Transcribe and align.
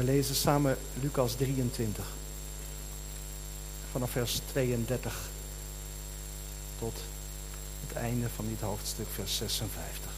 We 0.00 0.06
lezen 0.06 0.34
samen 0.34 0.76
Lucas 1.00 1.34
23. 1.34 2.06
Vanaf 3.90 4.10
vers 4.10 4.40
32 4.46 5.28
tot 6.78 6.94
het 7.86 7.96
einde 7.96 8.28
van 8.34 8.48
dit 8.48 8.60
hoofdstuk, 8.60 9.06
vers 9.14 9.36
56. 9.36 10.10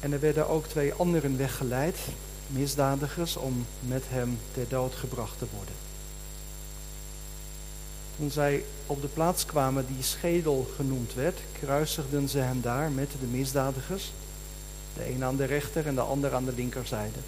En 0.00 0.12
er 0.12 0.20
werden 0.20 0.48
ook 0.48 0.66
twee 0.66 0.94
anderen 0.94 1.36
weggeleid, 1.36 1.98
misdadigers, 2.46 3.36
om 3.36 3.66
met 3.80 4.02
hem 4.08 4.38
ter 4.52 4.68
dood 4.68 4.94
gebracht 4.94 5.38
te 5.38 5.46
worden. 5.54 5.74
Toen 8.16 8.30
zij 8.30 8.64
op 8.86 9.00
de 9.00 9.08
plaats 9.08 9.46
kwamen 9.46 9.86
die 9.86 10.02
schedel 10.02 10.70
genoemd 10.76 11.14
werd, 11.14 11.38
kruisigden 11.60 12.28
ze 12.28 12.38
hem 12.38 12.60
daar 12.60 12.90
met 12.90 13.10
de 13.20 13.26
misdadigers, 13.26 14.12
de 14.94 15.10
een 15.10 15.24
aan 15.24 15.36
de 15.36 15.44
rechter 15.44 15.86
en 15.86 15.94
de 15.94 16.00
ander 16.00 16.34
aan 16.34 16.44
de 16.44 16.54
linkerzijde. 16.54 17.18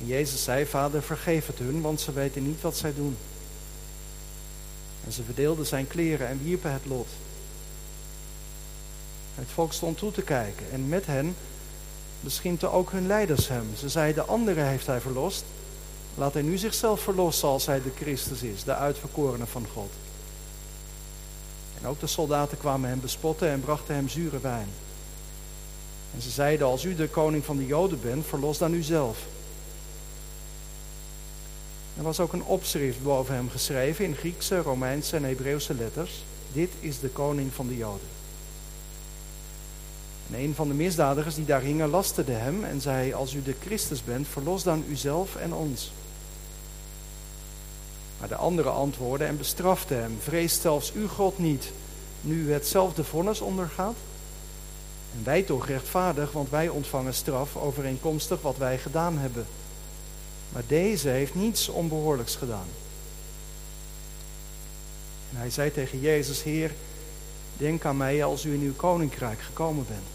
En 0.00 0.06
Jezus 0.06 0.44
zei, 0.44 0.66
Vader, 0.66 1.02
vergeef 1.02 1.46
het 1.46 1.58
hun, 1.58 1.80
want 1.80 2.00
ze 2.00 2.12
weten 2.12 2.46
niet 2.46 2.60
wat 2.60 2.76
zij 2.76 2.94
doen. 2.94 3.16
En 5.04 5.12
ze 5.12 5.22
verdeelden 5.22 5.66
zijn 5.66 5.86
kleren 5.86 6.28
en 6.28 6.42
wierpen 6.42 6.72
het 6.72 6.86
lot. 6.86 7.08
Het 9.34 9.48
volk 9.54 9.72
stond 9.72 9.98
toe 9.98 10.12
te 10.12 10.22
kijken 10.22 10.66
en 10.72 10.88
met 10.88 11.06
hen 11.06 11.34
beschimpte 12.20 12.68
ook 12.68 12.90
hun 12.90 13.06
leiders 13.06 13.48
hem. 13.48 13.66
Ze 13.76 13.88
zeiden, 13.88 14.24
de 14.24 14.30
anderen 14.30 14.66
heeft 14.66 14.86
hij 14.86 15.00
verlost. 15.00 15.44
Laat 16.14 16.32
hij 16.32 16.42
nu 16.42 16.58
zichzelf 16.58 17.00
verlossen 17.00 17.48
als 17.48 17.66
hij 17.66 17.82
de 17.82 17.90
Christus 17.96 18.42
is, 18.42 18.64
de 18.64 18.74
uitverkorene 18.74 19.46
van 19.46 19.66
God. 19.74 19.90
En 21.80 21.88
ook 21.88 22.00
de 22.00 22.06
soldaten 22.06 22.58
kwamen 22.58 22.88
hem 22.88 23.00
bespotten 23.00 23.48
en 23.48 23.60
brachten 23.60 23.94
hem 23.94 24.08
zure 24.08 24.40
wijn. 24.40 24.68
En 26.14 26.22
ze 26.22 26.30
zeiden, 26.30 26.66
als 26.66 26.84
u 26.84 26.94
de 26.94 27.08
koning 27.08 27.44
van 27.44 27.56
de 27.56 27.66
Joden 27.66 28.00
bent, 28.00 28.26
verlos 28.26 28.58
dan 28.58 28.74
u 28.74 28.82
zelf. 28.82 29.18
Er 31.96 32.02
was 32.02 32.20
ook 32.20 32.32
een 32.32 32.44
opschrift 32.44 33.02
boven 33.02 33.34
hem 33.34 33.50
geschreven 33.50 34.04
in 34.04 34.14
Griekse, 34.14 34.58
Romeinse 34.58 35.16
en 35.16 35.24
Hebreeuwse 35.24 35.74
letters. 35.74 36.24
Dit 36.52 36.70
is 36.80 37.00
de 37.00 37.08
koning 37.08 37.52
van 37.52 37.68
de 37.68 37.76
Joden. 37.76 38.08
En 40.30 40.38
een 40.38 40.54
van 40.54 40.68
de 40.68 40.74
misdadigers 40.74 41.34
die 41.34 41.44
daar 41.44 41.60
hingen 41.60 41.88
lasterde 41.88 42.32
hem 42.32 42.64
en 42.64 42.80
zei, 42.80 43.12
als 43.12 43.34
u 43.34 43.42
de 43.42 43.54
Christus 43.60 44.04
bent, 44.04 44.28
verlos 44.28 44.62
dan 44.62 44.84
uzelf 44.88 45.36
en 45.36 45.54
ons. 45.54 45.92
Maar 48.22 48.30
de 48.30 48.36
andere 48.36 48.68
antwoordde 48.68 49.24
en 49.24 49.36
bestrafte 49.36 49.94
hem, 49.94 50.18
vreest 50.20 50.60
zelfs 50.60 50.92
u 50.94 51.08
God 51.08 51.38
niet, 51.38 51.70
nu 52.20 52.52
hetzelfde 52.52 53.04
vonnis 53.04 53.40
ondergaat? 53.40 53.94
En 55.16 55.24
wij 55.24 55.42
toch 55.42 55.66
rechtvaardig, 55.66 56.32
want 56.32 56.50
wij 56.50 56.68
ontvangen 56.68 57.14
straf 57.14 57.56
overeenkomstig 57.56 58.42
wat 58.42 58.56
wij 58.56 58.78
gedaan 58.78 59.18
hebben. 59.18 59.46
Maar 60.52 60.62
deze 60.66 61.08
heeft 61.08 61.34
niets 61.34 61.68
onbehoorlijks 61.68 62.36
gedaan. 62.36 62.66
En 65.30 65.36
hij 65.36 65.50
zei 65.50 65.72
tegen 65.72 66.00
Jezus, 66.00 66.42
Heer, 66.42 66.70
denk 67.56 67.84
aan 67.84 67.96
mij 67.96 68.24
als 68.24 68.44
u 68.44 68.52
in 68.52 68.60
uw 68.60 68.74
koninkrijk 68.76 69.40
gekomen 69.40 69.84
bent. 69.88 70.06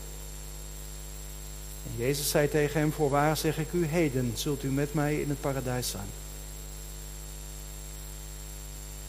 En 1.86 2.04
Jezus 2.06 2.30
zei 2.30 2.50
tegen 2.50 2.80
hem, 2.80 2.92
voorwaar 2.92 3.38
zeg 3.38 3.58
ik 3.58 3.74
u, 3.74 3.86
heden 3.86 4.32
zult 4.36 4.64
u 4.64 4.68
met 4.68 4.94
mij 4.94 5.22
in 5.22 5.30
het 5.30 5.42
paradijs 5.42 5.90
zijn. 5.90 6.27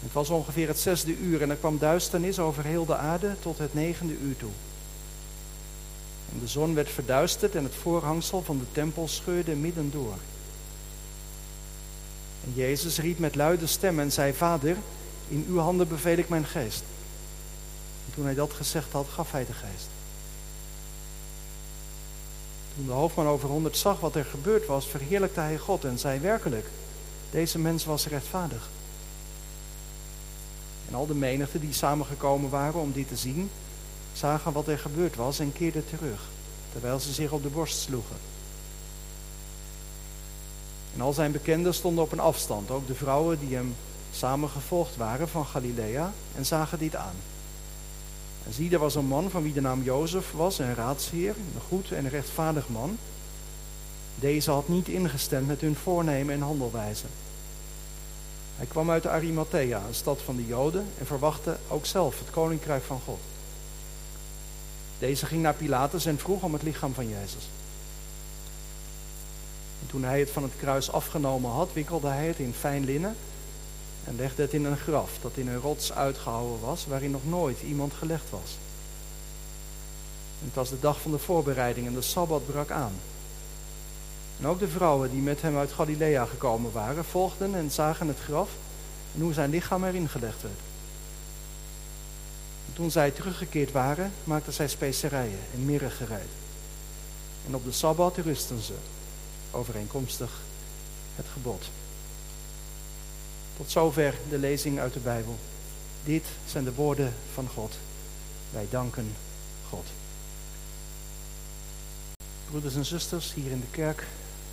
Het 0.03 0.12
was 0.12 0.28
ongeveer 0.28 0.69
het 0.69 0.78
zesde 0.78 1.16
uur 1.16 1.42
en 1.42 1.50
er 1.50 1.56
kwam 1.56 1.78
duisternis 1.78 2.38
over 2.38 2.64
heel 2.64 2.84
de 2.86 2.97
aarde 2.97 3.34
tot 3.41 3.59
het 3.59 3.75
negende 3.75 4.16
uur 4.19 4.36
toe. 4.36 4.50
En 6.32 6.38
de 6.41 6.47
zon 6.47 6.75
werd 6.75 6.91
verduisterd 6.91 7.54
en 7.54 7.64
het 7.64 7.75
voorhangsel 7.75 8.42
van 8.42 8.59
de 8.59 8.64
tempel 8.72 9.09
scheurde 9.09 9.54
midden 9.54 9.91
door. 9.91 10.16
En 12.44 12.53
Jezus 12.54 12.98
riep 12.98 13.19
met 13.19 13.34
luide 13.34 13.66
stem 13.66 14.00
en 14.00 14.12
zei, 14.12 14.32
Vader, 14.32 14.76
in 15.28 15.44
uw 15.48 15.59
handen 15.59 15.88
beveel 15.88 16.16
ik 16.16 16.28
mijn 16.28 16.47
geest. 16.47 16.82
En 18.06 18.15
toen 18.15 18.25
hij 18.25 18.34
dat 18.34 18.53
gezegd 18.53 18.92
had, 18.92 19.06
gaf 19.09 19.32
hij 19.32 19.47
de 19.47 19.53
geest. 19.53 19.88
Toen 22.76 22.86
de 22.86 22.92
hoofdman 22.92 23.26
over 23.26 23.48
honderd 23.48 23.76
zag 23.76 24.00
wat 24.00 24.15
er 24.15 24.25
gebeurd 24.25 24.66
was, 24.66 24.86
verheerlijkte 24.86 25.41
hij 25.41 25.59
God 25.59 25.84
en 25.84 25.98
zei 25.98 26.20
werkelijk, 26.20 26.66
deze 27.30 27.59
mens 27.59 27.84
was 27.84 28.06
rechtvaardig. 28.06 28.69
En 30.88 30.94
al 30.94 31.06
de 31.06 31.15
menigte 31.15 31.60
die 31.60 31.72
samengekomen 31.72 32.50
waren 32.50 32.81
om 32.81 32.93
dit 32.93 33.09
te 33.09 33.16
zien, 33.16 33.50
zagen 34.12 34.53
wat 34.53 34.69
er 34.69 34.78
gebeurd 34.78 35.16
was 35.16 35.38
en 35.38 35.53
keerden 35.53 35.84
terug, 35.88 36.21
terwijl 36.72 36.99
ze 36.99 37.12
zich 37.12 37.32
op 37.32 37.43
de 37.43 37.49
borst 37.49 37.78
sloegen. 37.78 38.16
En 40.94 41.00
al 41.00 41.12
zijn 41.12 41.32
bekenden 41.32 41.75
stonden 41.75 42.04
op 42.04 42.12
een 42.12 42.21
afstand, 42.21 42.71
ook 42.71 42.87
de 42.87 42.94
vrouwen 42.94 43.38
die 43.38 43.54
hem 43.54 43.75
samengevolgd 44.12 44.97
waren 44.97 45.28
van 45.28 45.47
Galilea, 45.47 46.12
en 46.37 46.47
zagen 46.47 46.78
dit 46.78 46.97
aan. 46.97 47.15
En 48.47 48.53
zie, 48.53 48.72
er 48.72 48.78
was 48.78 48.94
een 48.94 49.06
man 49.06 49.31
van 49.31 49.43
wie 49.43 49.53
de 49.53 49.60
naam 49.60 49.82
Jozef 49.82 50.32
was, 50.32 50.59
een 50.59 50.75
raadsheer, 50.75 51.34
een 51.54 51.60
goed 51.69 51.93
en 51.93 52.09
rechtvaardig 52.09 52.69
man. 52.69 52.98
Deze 54.15 54.50
had 54.50 54.69
niet 54.69 54.88
ingestemd 54.88 55.47
met 55.47 55.60
hun 55.60 55.77
voornemen 55.77 56.34
en 56.34 56.41
handelwijze. 56.41 57.04
Hij 58.58 58.66
kwam 58.66 58.91
uit 58.91 59.06
Arimathea, 59.06 59.82
een 59.86 59.94
stad 59.94 60.19
van 60.24 60.36
de 60.36 60.46
Joden, 60.46 60.86
en 60.98 61.06
verwachtte 61.06 61.56
ook 61.69 61.86
zelf 61.86 62.19
het 62.19 62.30
koninkrijk 62.30 62.82
van 62.82 63.00
God. 63.04 63.19
Deze 64.98 65.26
ging 65.26 65.42
naar 65.42 65.54
Pilatus 65.54 66.06
en 66.06 66.19
vroeg 66.19 66.42
om 66.42 66.52
het 66.52 66.62
lichaam 66.62 66.94
van 66.94 67.08
Jezus. 67.08 67.48
En 69.80 69.86
toen 69.86 70.04
hij 70.04 70.20
het 70.20 70.30
van 70.30 70.42
het 70.42 70.52
kruis 70.58 70.92
afgenomen 70.92 71.50
had, 71.50 71.72
wikkelde 71.72 72.08
hij 72.08 72.26
het 72.26 72.38
in 72.38 72.54
fijn 72.58 72.84
linnen 72.84 73.16
en 74.04 74.16
legde 74.16 74.42
het 74.42 74.52
in 74.52 74.64
een 74.64 74.76
graf 74.76 75.10
dat 75.20 75.32
in 75.34 75.48
een 75.48 75.60
rots 75.60 75.92
uitgehouwen 75.92 76.60
was, 76.60 76.86
waarin 76.86 77.10
nog 77.10 77.26
nooit 77.26 77.62
iemand 77.62 77.92
gelegd 77.92 78.30
was. 78.30 78.56
En 80.41 80.47
het 80.47 80.54
was 80.54 80.68
de 80.68 80.80
dag 80.80 81.00
van 81.00 81.10
de 81.10 81.18
voorbereiding 81.18 81.86
en 81.86 81.94
de 81.94 82.02
Sabbat 82.02 82.47
brak 82.47 82.70
aan. 82.70 82.92
En 84.38 84.47
ook 84.47 84.59
de 84.59 84.69
vrouwen 84.69 85.10
die 85.10 85.21
met 85.21 85.43
hem 85.43 85.56
uit 85.56 85.72
Galilea 85.72 86.25
gekomen 86.25 86.72
waren, 86.72 87.04
volgden 87.04 87.54
en 87.54 87.71
zagen 87.71 88.09
het 88.09 88.19
graf 88.19 88.50
en 89.15 89.21
hoe 89.21 89.32
zijn 89.32 89.50
lichaam 89.50 89.84
erin 89.84 90.09
gelegd 90.09 90.43
werd. 90.43 90.59
En 92.66 92.72
toen 92.72 92.91
zij 92.91 93.10
teruggekeerd 93.10 93.72
waren, 93.72 94.12
maakten 94.25 94.53
zij 94.53 94.69
specerijen 94.69 95.38
en 95.54 95.65
mirre 95.65 95.91
gereid. 95.91 96.28
En 97.47 97.54
op 97.54 97.65
de 97.65 97.72
Sabbat 97.72 98.16
rusten 98.16 98.62
ze, 98.62 98.75
overeenkomstig 99.50 100.31
het 101.16 101.27
gebod. 101.32 101.69
Tot 103.56 103.71
zover 103.71 104.15
de 104.31 104.38
lezing 104.38 104.78
uit 104.78 104.93
de 104.93 105.00
Bijbel. 105.00 105.37
Dit 106.04 106.25
zijn 106.47 106.65
de 106.65 106.75
woorden 106.75 107.15
van 107.34 107.48
God. 107.54 107.75
Wij 108.50 108.66
danken 108.71 109.15
God. 109.69 109.87
Broeders 112.51 112.74
en 112.74 112.84
zusters 112.84 113.34
hier 113.34 113.51
in 113.51 113.60
de 113.60 113.71
kerk, 113.71 114.07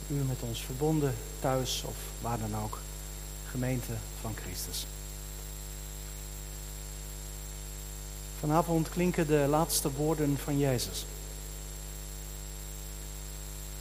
u 0.07 0.13
met 0.13 0.38
ons 0.40 0.62
verbonden, 0.62 1.16
thuis 1.40 1.84
of 1.86 1.96
waar 2.22 2.40
dan 2.40 2.63
ook, 2.63 2.80
gemeente 3.50 3.94
van 4.22 4.34
Christus. 4.36 4.86
Vanavond 8.40 8.90
klinken 8.90 9.28
de 9.28 9.46
laatste 9.50 9.92
woorden 9.92 10.38
van 10.38 10.57
Jezus. 10.57 11.06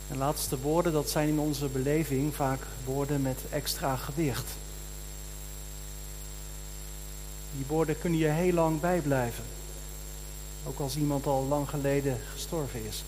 En 0.08 0.18
laatste 0.18 0.58
woorden, 0.58 0.92
dat 0.92 1.10
zijn 1.10 1.28
in 1.28 1.38
onze 1.38 1.66
beleving 1.66 2.34
vaak 2.34 2.60
woorden 2.84 3.22
met 3.22 3.38
extra 3.50 3.96
gewicht. 3.96 4.50
Die 7.56 7.66
woorden 7.68 7.98
kunnen 7.98 8.18
je 8.18 8.28
heel 8.28 8.52
lang 8.52 8.80
bijblijven. 8.80 9.44
Ook 10.66 10.78
als 10.78 10.96
iemand 10.96 11.26
al 11.26 11.44
lang 11.44 11.68
geleden 11.68 12.18
gestorven 12.32 12.86
is. 12.86 13.02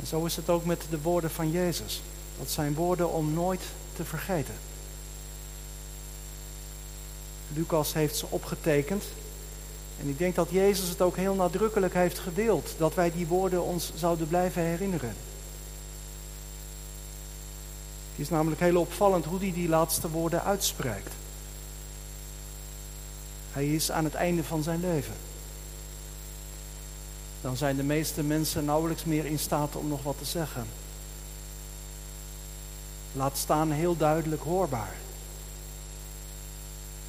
En 0.00 0.06
zo 0.06 0.24
is 0.24 0.36
het 0.36 0.48
ook 0.48 0.64
met 0.64 0.84
de 0.90 1.00
woorden 1.00 1.30
van 1.30 1.50
Jezus. 1.50 2.02
Dat 2.38 2.50
zijn 2.50 2.74
woorden 2.74 3.12
om 3.12 3.32
nooit 3.32 3.62
te 3.96 4.04
vergeten. 4.04 4.54
Lucas 7.54 7.92
heeft 7.92 8.16
ze 8.16 8.26
opgetekend. 8.28 9.04
En 10.00 10.08
ik 10.08 10.18
denk 10.18 10.34
dat 10.34 10.48
Jezus 10.50 10.88
het 10.88 11.02
ook 11.02 11.16
heel 11.16 11.34
nadrukkelijk 11.34 11.94
heeft 11.94 12.18
gedeeld. 12.18 12.74
Dat 12.78 12.94
wij 12.94 13.12
die 13.12 13.26
woorden 13.26 13.62
ons 13.62 13.92
zouden 13.94 14.28
blijven 14.28 14.62
herinneren. 14.62 15.14
Het 18.10 18.26
is 18.26 18.28
namelijk 18.28 18.60
heel 18.60 18.80
opvallend 18.80 19.24
hoe 19.24 19.38
hij 19.38 19.52
die 19.52 19.68
laatste 19.68 20.10
woorden 20.10 20.44
uitspreekt. 20.44 21.12
Hij 23.52 23.66
is 23.74 23.90
aan 23.90 24.04
het 24.04 24.14
einde 24.14 24.44
van 24.44 24.62
zijn 24.62 24.80
leven. 24.80 25.14
Dan 27.40 27.56
zijn 27.56 27.76
de 27.76 27.82
meeste 27.82 28.22
mensen 28.22 28.64
nauwelijks 28.64 29.04
meer 29.04 29.26
in 29.26 29.38
staat 29.38 29.76
om 29.76 29.88
nog 29.88 30.02
wat 30.02 30.18
te 30.18 30.24
zeggen. 30.24 30.66
Laat 33.12 33.36
staan 33.36 33.70
heel 33.70 33.96
duidelijk 33.96 34.42
hoorbaar. 34.42 34.94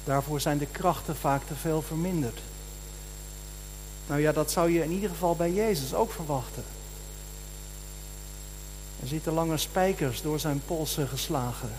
Daarvoor 0.04 0.40
zijn 0.40 0.58
de 0.58 0.66
krachten 0.66 1.16
vaak 1.16 1.42
te 1.46 1.54
veel 1.54 1.82
verminderd. 1.82 2.40
Nou 4.06 4.20
ja, 4.20 4.32
dat 4.32 4.50
zou 4.50 4.70
je 4.70 4.84
in 4.84 4.90
ieder 4.90 5.10
geval 5.10 5.36
bij 5.36 5.52
Jezus 5.52 5.94
ook 5.94 6.12
verwachten. 6.12 6.64
Er 9.02 9.08
zitten 9.08 9.32
lange 9.32 9.56
spijkers 9.56 10.22
door 10.22 10.40
zijn 10.40 10.62
polsen 10.66 11.08
geslagen. 11.08 11.70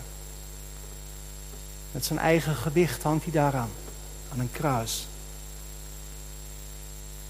Met 1.92 2.04
zijn 2.04 2.18
eigen 2.18 2.54
gewicht 2.54 3.02
hangt 3.02 3.24
hij 3.24 3.32
daaraan, 3.32 3.70
aan 4.32 4.40
een 4.40 4.52
kruis. 4.52 5.06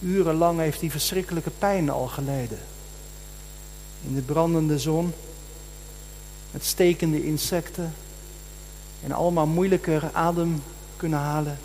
Urenlang 0.03 0.59
heeft 0.59 0.81
hij 0.81 0.91
verschrikkelijke 0.91 1.51
pijn 1.51 1.91
al 1.91 2.07
geleden. 2.07 2.59
In 4.07 4.15
de 4.15 4.21
brandende 4.21 4.79
zon, 4.79 5.13
met 6.51 6.65
stekende 6.65 7.25
insecten 7.25 7.95
en 9.05 9.13
allemaal 9.13 9.47
moeilijker 9.47 10.11
adem 10.13 10.63
kunnen 10.97 11.19
halen. 11.19 11.59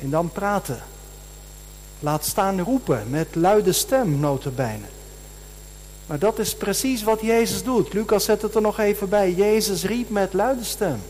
En 0.00 0.10
dan 0.10 0.30
praten. 0.30 0.82
Laat 2.00 2.24
staan 2.24 2.60
roepen 2.60 3.10
met 3.10 3.34
luide 3.34 3.72
stem, 3.72 4.20
notabene. 4.20 4.86
Maar 6.06 6.18
dat 6.18 6.38
is 6.38 6.54
precies 6.54 7.02
wat 7.02 7.20
Jezus 7.20 7.62
doet. 7.62 7.92
Lucas 7.92 8.24
zet 8.24 8.42
het 8.42 8.54
er 8.54 8.60
nog 8.60 8.78
even 8.78 9.08
bij. 9.08 9.32
Jezus 9.32 9.84
riep 9.84 10.10
met 10.10 10.32
luide 10.32 10.64
stem. 10.64 11.00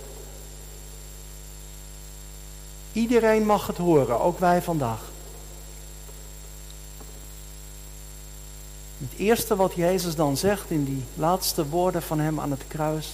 Iedereen 2.93 3.47
mag 3.47 3.67
het 3.67 3.77
horen, 3.77 4.21
ook 4.21 4.39
wij 4.39 4.63
vandaag. 4.63 5.01
Het 8.99 9.19
eerste 9.19 9.57
wat 9.57 9.75
Jezus 9.75 10.15
dan 10.15 10.37
zegt 10.37 10.71
in 10.71 10.85
die 10.85 11.03
laatste 11.15 11.69
woorden 11.69 12.03
van 12.03 12.19
hem 12.21 12.41
aan 12.41 12.51
het 12.51 12.65
kruis, 12.69 13.11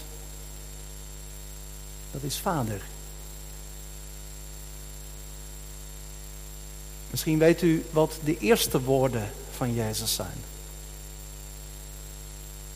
dat 2.11 2.23
is 2.23 2.38
Vader. 2.38 2.81
Misschien 7.11 7.38
weet 7.38 7.62
u 7.62 7.84
wat 7.90 8.19
de 8.25 8.38
eerste 8.38 8.82
woorden 8.82 9.31
van 9.56 9.75
Jezus 9.75 10.14
zijn. 10.14 10.44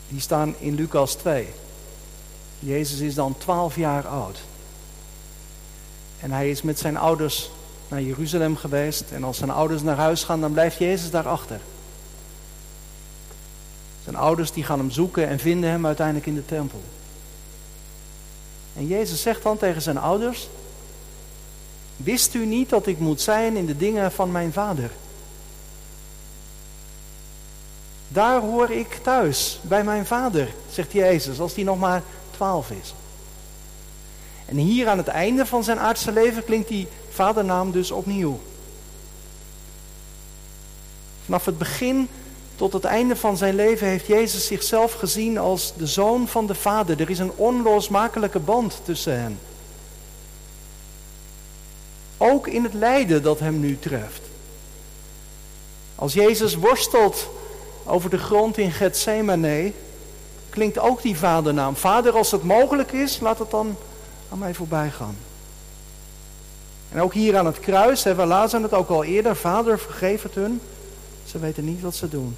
Die 0.07 0.19
staan 0.19 0.55
in 0.59 0.75
Lucas 0.75 1.13
2. 1.13 1.47
Jezus 2.59 2.99
is 2.99 3.15
dan 3.15 3.37
12 3.37 3.75
jaar 3.75 4.07
oud. 4.07 4.39
En 6.21 6.31
hij 6.31 6.49
is 6.49 6.61
met 6.61 6.79
zijn 6.79 6.97
ouders 6.97 7.51
naar 7.87 8.01
Jeruzalem 8.01 8.55
geweest. 8.55 9.03
En 9.11 9.23
als 9.23 9.37
zijn 9.37 9.49
ouders 9.49 9.81
naar 9.81 9.95
huis 9.97 10.23
gaan, 10.23 10.41
dan 10.41 10.51
blijft 10.51 10.77
Jezus 10.77 11.09
daarachter. 11.09 11.59
Zijn 14.03 14.15
ouders 14.15 14.51
die 14.51 14.63
gaan 14.63 14.79
hem 14.79 14.91
zoeken 14.91 15.27
en 15.27 15.39
vinden 15.39 15.69
hem 15.69 15.85
uiteindelijk 15.85 16.25
in 16.25 16.35
de 16.35 16.45
tempel. 16.45 16.81
En 18.75 18.87
Jezus 18.87 19.21
zegt 19.21 19.43
dan 19.43 19.57
tegen 19.57 19.81
zijn 19.81 19.97
ouders: 19.97 20.49
Wist 21.97 22.33
u 22.33 22.45
niet 22.45 22.69
dat 22.69 22.87
ik 22.87 22.99
moet 22.99 23.21
zijn 23.21 23.55
in 23.55 23.65
de 23.65 23.77
dingen 23.77 24.11
van 24.11 24.31
mijn 24.31 24.53
vader? 24.53 24.91
Daar 28.07 28.41
hoor 28.41 28.69
ik 28.69 28.99
thuis, 29.03 29.59
bij 29.61 29.83
mijn 29.83 30.05
vader, 30.05 30.53
zegt 30.71 30.91
Jezus, 30.91 31.39
als 31.39 31.55
hij 31.55 31.63
nog 31.63 31.79
maar 31.79 32.01
twaalf 32.31 32.71
is. 32.71 32.93
En 34.51 34.57
hier 34.57 34.87
aan 34.87 34.97
het 34.97 35.07
einde 35.07 35.45
van 35.45 35.63
zijn 35.63 35.79
aardse 35.79 36.11
leven 36.11 36.45
klinkt 36.45 36.67
die 36.67 36.87
vadernaam 37.09 37.71
dus 37.71 37.91
opnieuw. 37.91 38.39
Vanaf 41.25 41.45
het 41.45 41.57
begin 41.57 42.09
tot 42.55 42.73
het 42.73 42.83
einde 42.83 43.15
van 43.15 43.37
zijn 43.37 43.55
leven 43.55 43.87
heeft 43.87 44.07
Jezus 44.07 44.45
zichzelf 44.45 44.93
gezien 44.93 45.37
als 45.37 45.73
de 45.77 45.87
zoon 45.87 46.27
van 46.27 46.47
de 46.47 46.55
Vader. 46.55 47.01
Er 47.01 47.09
is 47.09 47.19
een 47.19 47.31
onlosmakelijke 47.35 48.39
band 48.39 48.79
tussen 48.83 49.19
hen. 49.19 49.39
Ook 52.17 52.47
in 52.47 52.63
het 52.63 52.73
lijden 52.73 53.23
dat 53.23 53.39
hem 53.39 53.59
nu 53.59 53.79
treft. 53.79 54.21
Als 55.95 56.13
Jezus 56.13 56.55
worstelt 56.55 57.29
over 57.85 58.09
de 58.09 58.17
grond 58.17 58.57
in 58.57 58.71
Gethsemane, 58.71 59.71
klinkt 60.49 60.79
ook 60.79 61.01
die 61.01 61.17
vadernaam. 61.17 61.75
Vader, 61.75 62.13
als 62.13 62.31
het 62.31 62.43
mogelijk 62.43 62.91
is, 62.91 63.19
laat 63.19 63.39
het 63.39 63.51
dan 63.51 63.75
aan 64.31 64.39
mij 64.39 64.53
voorbij 64.53 64.91
gaan. 64.91 65.15
En 66.91 67.01
ook 67.01 67.13
hier 67.13 67.37
aan 67.37 67.45
het 67.45 67.59
kruis, 67.59 68.03
we 68.03 68.25
lazen 68.25 68.63
het 68.63 68.73
ook 68.73 68.89
al 68.89 69.03
eerder, 69.03 69.35
Vader, 69.35 69.79
vergeef 69.79 70.23
het 70.23 70.35
hun. 70.35 70.61
Ze 71.25 71.39
weten 71.39 71.65
niet 71.65 71.81
wat 71.81 71.95
ze 71.95 72.09
doen. 72.09 72.35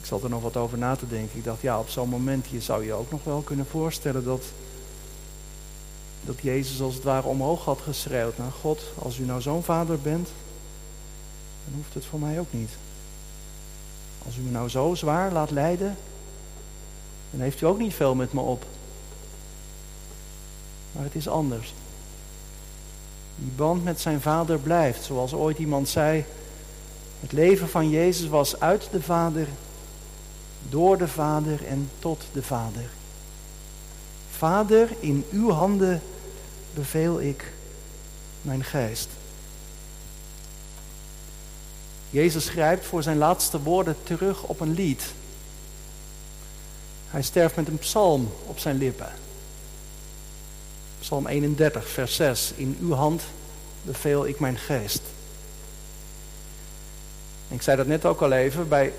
Ik 0.00 0.06
zat 0.06 0.22
er 0.22 0.30
nog 0.30 0.42
wat 0.42 0.56
over 0.56 0.78
na 0.78 0.96
te 0.96 1.08
denken. 1.08 1.38
Ik 1.38 1.44
dacht, 1.44 1.60
ja, 1.60 1.78
op 1.78 1.88
zo'n 1.88 2.08
moment 2.08 2.46
je 2.48 2.60
zou 2.60 2.84
je 2.84 2.92
ook 2.92 3.10
nog 3.10 3.24
wel 3.24 3.40
kunnen 3.40 3.66
voorstellen 3.66 4.24
dat, 4.24 4.42
dat 6.22 6.40
Jezus 6.40 6.80
als 6.80 6.94
het 6.94 7.02
ware 7.02 7.26
omhoog 7.26 7.64
had 7.64 7.80
geschreeuwd. 7.80 8.38
Nou, 8.38 8.50
God, 8.50 8.82
als 8.98 9.18
u 9.18 9.24
nou 9.24 9.40
zo'n 9.40 9.62
vader 9.62 9.98
bent, 9.98 10.28
dan 11.64 11.74
hoeft 11.74 11.94
het 11.94 12.04
voor 12.04 12.18
mij 12.18 12.40
ook 12.40 12.52
niet. 12.52 12.70
Als 14.26 14.36
u 14.36 14.40
me 14.40 14.50
nou 14.50 14.68
zo 14.68 14.94
zwaar 14.94 15.32
laat 15.32 15.50
lijden, 15.50 15.96
dan 17.30 17.40
heeft 17.40 17.60
u 17.60 17.66
ook 17.66 17.78
niet 17.78 17.94
veel 17.94 18.14
met 18.14 18.32
me 18.32 18.40
op. 18.40 18.64
Maar 20.92 21.04
het 21.04 21.14
is 21.14 21.28
anders. 21.28 21.74
Die 23.36 23.52
band 23.56 23.84
met 23.84 24.00
zijn 24.00 24.20
vader 24.20 24.58
blijft. 24.58 25.04
Zoals 25.04 25.32
ooit 25.32 25.58
iemand 25.58 25.88
zei. 25.88 26.24
Het 27.20 27.32
leven 27.32 27.68
van 27.68 27.90
Jezus 27.90 28.28
was 28.28 28.60
uit 28.60 28.88
de 28.90 29.02
Vader, 29.02 29.46
door 30.68 30.98
de 30.98 31.08
Vader 31.08 31.66
en 31.66 31.90
tot 31.98 32.24
de 32.32 32.42
Vader. 32.42 32.90
Vader, 34.30 34.88
in 35.00 35.24
uw 35.30 35.50
handen 35.50 36.02
beveel 36.74 37.20
ik 37.20 37.52
mijn 38.42 38.64
geest. 38.64 39.08
Jezus 42.10 42.48
grijpt 42.48 42.86
voor 42.86 43.02
zijn 43.02 43.18
laatste 43.18 43.62
woorden 43.62 43.96
terug 44.02 44.42
op 44.42 44.60
een 44.60 44.74
lied. 44.74 45.12
Hij 47.10 47.22
sterft 47.22 47.56
met 47.56 47.68
een 47.68 47.78
psalm 47.78 48.32
op 48.46 48.58
zijn 48.58 48.78
lippen. 48.78 49.12
Psalm 51.00 51.26
31, 51.26 51.88
vers 51.88 52.14
6. 52.14 52.52
In 52.56 52.76
uw 52.80 52.92
hand 52.92 53.22
beveel 53.82 54.26
ik 54.26 54.40
mijn 54.40 54.58
geest. 54.58 55.02
ik 57.48 57.62
zei 57.62 57.76
dat 57.76 57.86
net 57.86 58.04
ook 58.04 58.20
al 58.20 58.32
even, 58.32 58.68
bij 58.68 58.92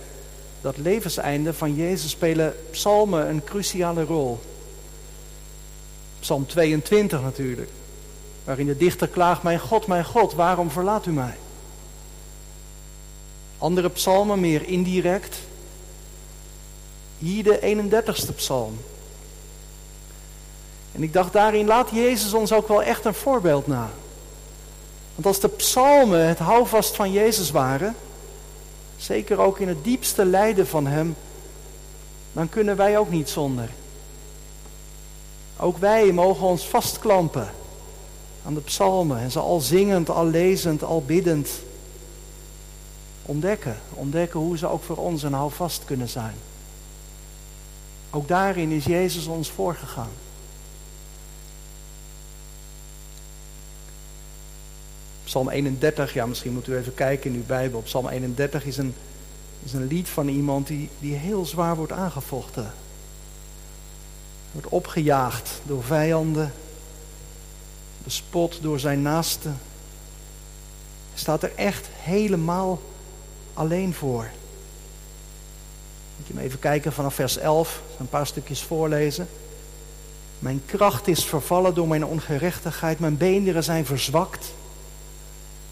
dat 0.62 0.78
levenseinde 0.78 1.54
van 1.54 1.76
Jezus 1.76 2.12
spelen 2.12 2.56
psalmen 2.72 3.30
een 3.30 3.44
cruciale 3.44 4.04
rol. 4.04 4.40
Psalm 6.20 6.46
22 6.46 7.22
natuurlijk, 7.22 7.70
waarin 8.44 8.66
de 8.66 8.78
dichter 8.78 9.08
klaagt, 9.08 9.44
mijn 9.44 9.60
God, 9.60 9.88
mijn 9.88 10.06
God, 10.06 10.34
waarom 10.34 10.72
verlaat 10.72 11.06
u 11.06 11.12
mij? 11.12 11.36
Andere 13.58 13.90
psalmen 13.90 14.40
meer 14.40 14.68
indirect, 14.68 15.38
hier 17.22 17.44
de 17.44 17.60
31ste 17.60 18.36
psalm. 18.36 18.78
En 20.92 21.04
ik 21.04 21.14
dacht, 21.14 21.34
daarin 21.34 21.66
laat 21.66 21.90
Jezus 21.90 22.34
ons 22.34 22.54
ook 22.54 22.68
wel 22.68 22.84
echt 22.84 23.06
een 23.06 23.14
voorbeeld 23.14 23.68
na. 23.68 23.90
Want 25.16 25.26
als 25.26 25.40
de 25.40 25.48
psalmen 25.48 26.28
het 26.28 26.38
houvast 26.38 26.96
van 26.96 27.12
Jezus 27.12 27.52
waren, 27.52 27.96
zeker 28.98 29.40
ook 29.40 29.60
in 29.60 29.68
het 29.68 29.84
diepste 29.84 30.26
lijden 30.26 30.68
van 30.68 30.88
Hem, 30.88 31.16
dan 32.34 32.50
kunnen 32.50 32.76
wij 32.76 32.98
ook 32.98 33.10
niet 33.10 33.30
zonder. 33.30 33.70
Ook 35.58 35.78
wij 35.78 36.12
mogen 36.12 36.48
ons 36.48 36.68
vastklampen 36.68 37.50
aan 38.46 38.54
de 38.54 38.62
psalmen 38.62 39.20
en 39.20 39.32
ze 39.32 39.40
al 39.40 39.60
zingend, 39.60 40.10
al 40.10 40.26
lezend, 40.26 40.84
al 40.84 41.04
biddend 41.06 41.50
ontdekken. 43.22 43.78
Ontdekken 43.94 44.40
hoe 44.40 44.58
ze 44.58 44.68
ook 44.68 44.84
voor 44.84 44.98
ons 44.98 45.24
een 45.24 45.34
houvast 45.34 45.86
kunnen 45.86 46.10
zijn. 46.10 46.36
Ook 48.14 48.28
daarin 48.28 48.72
is 48.72 48.86
Jezus 48.86 49.26
ons 49.26 49.52
voorgegaan. 49.52 50.10
Psalm 55.24 55.50
31, 55.50 56.14
ja 56.14 56.26
misschien 56.26 56.54
moet 56.54 56.68
u 56.68 56.78
even 56.78 56.94
kijken 56.94 57.32
in 57.32 57.38
uw 57.38 57.46
Bijbel. 57.46 57.82
Psalm 57.82 58.08
31 58.08 58.66
is 58.66 58.78
een, 58.78 58.94
is 59.64 59.74
een 59.74 59.88
lied 59.88 60.10
van 60.10 60.28
iemand 60.28 60.68
die, 60.68 60.90
die 61.00 61.16
heel 61.16 61.46
zwaar 61.46 61.76
wordt 61.76 61.92
aangevochten. 61.92 62.74
Wordt 64.52 64.68
opgejaagd 64.68 65.62
door 65.64 65.84
vijanden. 65.84 66.54
Bespot 68.04 68.62
door 68.62 68.80
zijn 68.80 69.02
naasten. 69.02 69.60
Staat 71.14 71.44
er 71.44 71.52
echt 71.56 71.88
helemaal 71.92 72.82
alleen 73.54 73.94
voor. 73.94 74.30
Moet 76.22 76.30
je 76.30 76.36
hem 76.36 76.46
even 76.46 76.60
kijken 76.60 76.94
vanaf 76.94 77.14
vers 77.14 77.38
11, 77.38 77.82
een 78.00 78.10
paar 78.10 78.28
stukjes 78.28 78.62
voorlezen. 78.62 79.28
Mijn 80.40 80.62
kracht 80.66 81.08
is 81.08 81.26
vervallen 81.26 81.74
door 81.74 81.88
mijn 81.88 82.06
ongerechtigheid, 82.06 83.00
mijn 83.00 83.18
beenderen 83.18 83.64
zijn 83.64 83.86
verzwakt. 83.86 84.54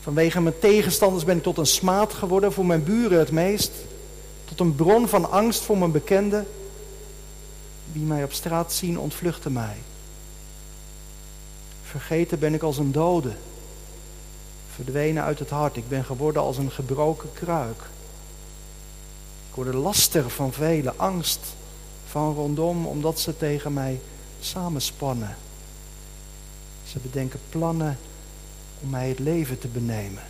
Vanwege 0.01 0.41
mijn 0.41 0.59
tegenstanders 0.59 1.23
ben 1.23 1.37
ik 1.37 1.43
tot 1.43 1.57
een 1.57 1.65
smaad 1.65 2.13
geworden 2.13 2.53
voor 2.53 2.65
mijn 2.65 2.83
buren 2.83 3.19
het 3.19 3.31
meest, 3.31 3.71
tot 4.45 4.59
een 4.59 4.75
bron 4.75 5.07
van 5.07 5.31
angst 5.31 5.61
voor 5.61 5.77
mijn 5.77 5.91
bekenden. 5.91 6.47
wie 7.91 8.03
mij 8.03 8.23
op 8.23 8.33
straat 8.33 8.73
zien, 8.73 8.99
ontvluchten 8.99 9.53
mij. 9.53 9.77
Vergeten 11.83 12.39
ben 12.39 12.53
ik 12.53 12.61
als 12.61 12.77
een 12.77 12.91
dode, 12.91 13.31
verdwenen 14.75 15.23
uit 15.23 15.39
het 15.39 15.49
hart. 15.49 15.77
Ik 15.77 15.89
ben 15.89 16.05
geworden 16.05 16.41
als 16.41 16.57
een 16.57 16.71
gebroken 16.71 17.29
kruik. 17.33 17.81
Word 19.59 19.71
de 19.71 19.77
laster 19.77 20.29
van 20.29 20.53
velen, 20.53 20.99
angst 20.99 21.39
van 22.05 22.33
rondom, 22.33 22.85
omdat 22.85 23.19
ze 23.19 23.37
tegen 23.37 23.73
mij 23.73 23.99
samenspannen. 24.39 25.35
Ze 26.85 26.99
bedenken 26.99 27.39
plannen 27.49 27.97
om 28.81 28.89
mij 28.89 29.09
het 29.09 29.19
leven 29.19 29.59
te 29.59 29.67
benemen. 29.67 30.23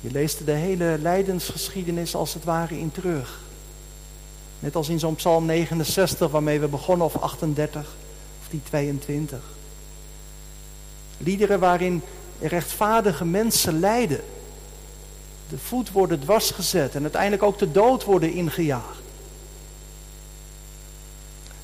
Je 0.00 0.10
leest 0.10 0.46
de 0.46 0.52
hele 0.52 0.98
lijdensgeschiedenis 1.00 2.14
als 2.14 2.34
het 2.34 2.44
ware 2.44 2.78
in 2.78 2.92
terug. 2.92 3.40
Net 4.60 4.76
als 4.76 4.88
in 4.88 4.98
zo'n 4.98 5.14
psalm 5.14 5.46
69 5.46 6.30
waarmee 6.30 6.60
we 6.60 6.68
begonnen, 6.68 7.06
of 7.06 7.16
38, 7.16 7.94
of 8.40 8.48
die 8.50 8.62
22. 8.62 9.38
Liederen 11.18 11.60
waarin 11.60 12.02
rechtvaardige 12.40 13.24
mensen 13.24 13.80
lijden. 13.80 14.20
De 15.48 15.58
voet 15.58 15.90
worden 15.90 16.20
dwars 16.20 16.50
gezet 16.50 16.94
en 16.94 17.02
uiteindelijk 17.02 17.42
ook 17.42 17.58
de 17.58 17.72
dood 17.72 18.04
worden 18.04 18.32
ingejaagd. 18.32 19.02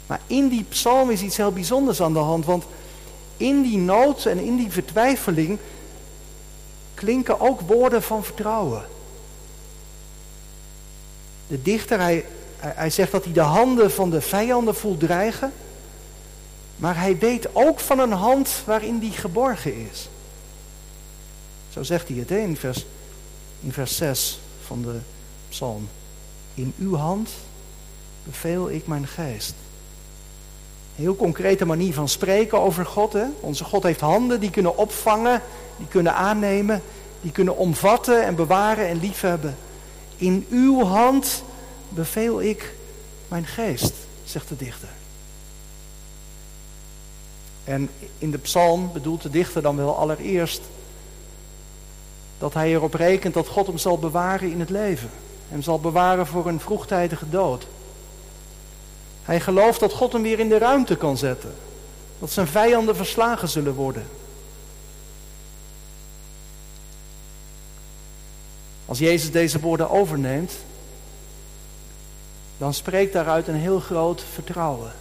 Maar 0.06 0.20
in 0.26 0.48
die 0.48 0.64
psalm 0.68 1.10
is 1.10 1.22
iets 1.22 1.36
heel 1.36 1.52
bijzonders 1.52 2.00
aan 2.00 2.12
de 2.12 2.18
hand, 2.18 2.44
want 2.44 2.64
in 3.36 3.62
die 3.62 3.78
nood 3.78 4.24
en 4.24 4.38
in 4.38 4.56
die 4.56 4.70
vertwijfeling 4.70 5.58
klinken 6.94 7.40
ook 7.40 7.60
woorden 7.60 8.02
van 8.02 8.24
vertrouwen. 8.24 8.82
De 11.46 11.62
dichter, 11.62 12.00
hij, 12.00 12.24
hij 12.56 12.90
zegt 12.90 13.12
dat 13.12 13.24
hij 13.24 13.32
de 13.32 13.40
handen 13.40 13.90
van 13.90 14.10
de 14.10 14.20
vijanden 14.20 14.74
voelt 14.74 15.00
dreigen. 15.00 15.52
Maar 16.76 16.98
hij 16.98 17.18
weet 17.18 17.48
ook 17.52 17.80
van 17.80 17.98
een 17.98 18.12
hand 18.12 18.62
waarin 18.64 18.98
die 18.98 19.12
geborgen 19.12 19.88
is. 19.90 20.08
Zo 21.68 21.82
zegt 21.82 22.08
hij 22.08 22.16
het 22.16 22.30
in 22.30 22.56
vers, 22.56 22.86
in 23.60 23.72
vers 23.72 23.96
6 23.96 24.40
van 24.66 24.82
de 24.82 24.98
psalm. 25.48 25.88
In 26.54 26.74
uw 26.78 26.96
hand 26.96 27.30
beveel 28.24 28.70
ik 28.70 28.86
mijn 28.86 29.06
geest. 29.06 29.54
Een 30.96 31.02
heel 31.02 31.16
concrete 31.16 31.64
manier 31.64 31.94
van 31.94 32.08
spreken 32.08 32.60
over 32.60 32.86
God. 32.86 33.12
Hè? 33.12 33.24
Onze 33.40 33.64
God 33.64 33.82
heeft 33.82 34.00
handen 34.00 34.40
die 34.40 34.50
kunnen 34.50 34.76
opvangen, 34.76 35.42
die 35.76 35.86
kunnen 35.86 36.14
aannemen, 36.14 36.82
die 37.20 37.32
kunnen 37.32 37.56
omvatten 37.56 38.24
en 38.24 38.34
bewaren 38.34 38.88
en 38.88 39.00
liefhebben. 39.00 39.56
In 40.16 40.46
uw 40.50 40.84
hand 40.84 41.42
beveel 41.88 42.42
ik 42.42 42.74
mijn 43.28 43.46
geest, 43.46 43.94
zegt 44.24 44.48
de 44.48 44.56
dichter. 44.56 44.88
En 47.64 47.90
in 48.18 48.30
de 48.30 48.38
psalm 48.38 48.92
bedoelt 48.92 49.22
de 49.22 49.30
dichter 49.30 49.62
dan 49.62 49.76
wel 49.76 49.96
allereerst 49.96 50.60
dat 52.40 52.54
hij 52.54 52.70
erop 52.70 52.94
rekent 52.94 53.34
dat 53.34 53.48
God 53.48 53.66
hem 53.66 53.78
zal 53.78 53.98
bewaren 53.98 54.50
in 54.50 54.60
het 54.60 54.70
leven. 54.70 55.10
Hem 55.48 55.62
zal 55.62 55.80
bewaren 55.80 56.26
voor 56.26 56.46
een 56.46 56.60
vroegtijdige 56.60 57.28
dood. 57.28 57.66
Hij 59.22 59.40
gelooft 59.40 59.80
dat 59.80 59.92
God 59.92 60.12
hem 60.12 60.22
weer 60.22 60.38
in 60.38 60.48
de 60.48 60.58
ruimte 60.58 60.96
kan 60.96 61.16
zetten. 61.16 61.54
Dat 62.18 62.30
zijn 62.30 62.46
vijanden 62.46 62.96
verslagen 62.96 63.48
zullen 63.48 63.74
worden. 63.74 64.06
Als 68.86 68.98
Jezus 68.98 69.30
deze 69.30 69.60
woorden 69.60 69.90
overneemt, 69.90 70.52
dan 72.58 72.74
spreekt 72.74 73.12
daaruit 73.12 73.48
een 73.48 73.54
heel 73.54 73.80
groot 73.80 74.24
vertrouwen. 74.32 74.92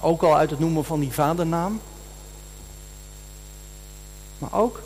Ook 0.00 0.22
al 0.22 0.36
uit 0.36 0.50
het 0.50 0.58
noemen 0.58 0.84
van 0.84 1.00
die 1.00 1.12
vadernaam, 1.12 1.80
maar 4.38 4.52
ook 4.52 4.80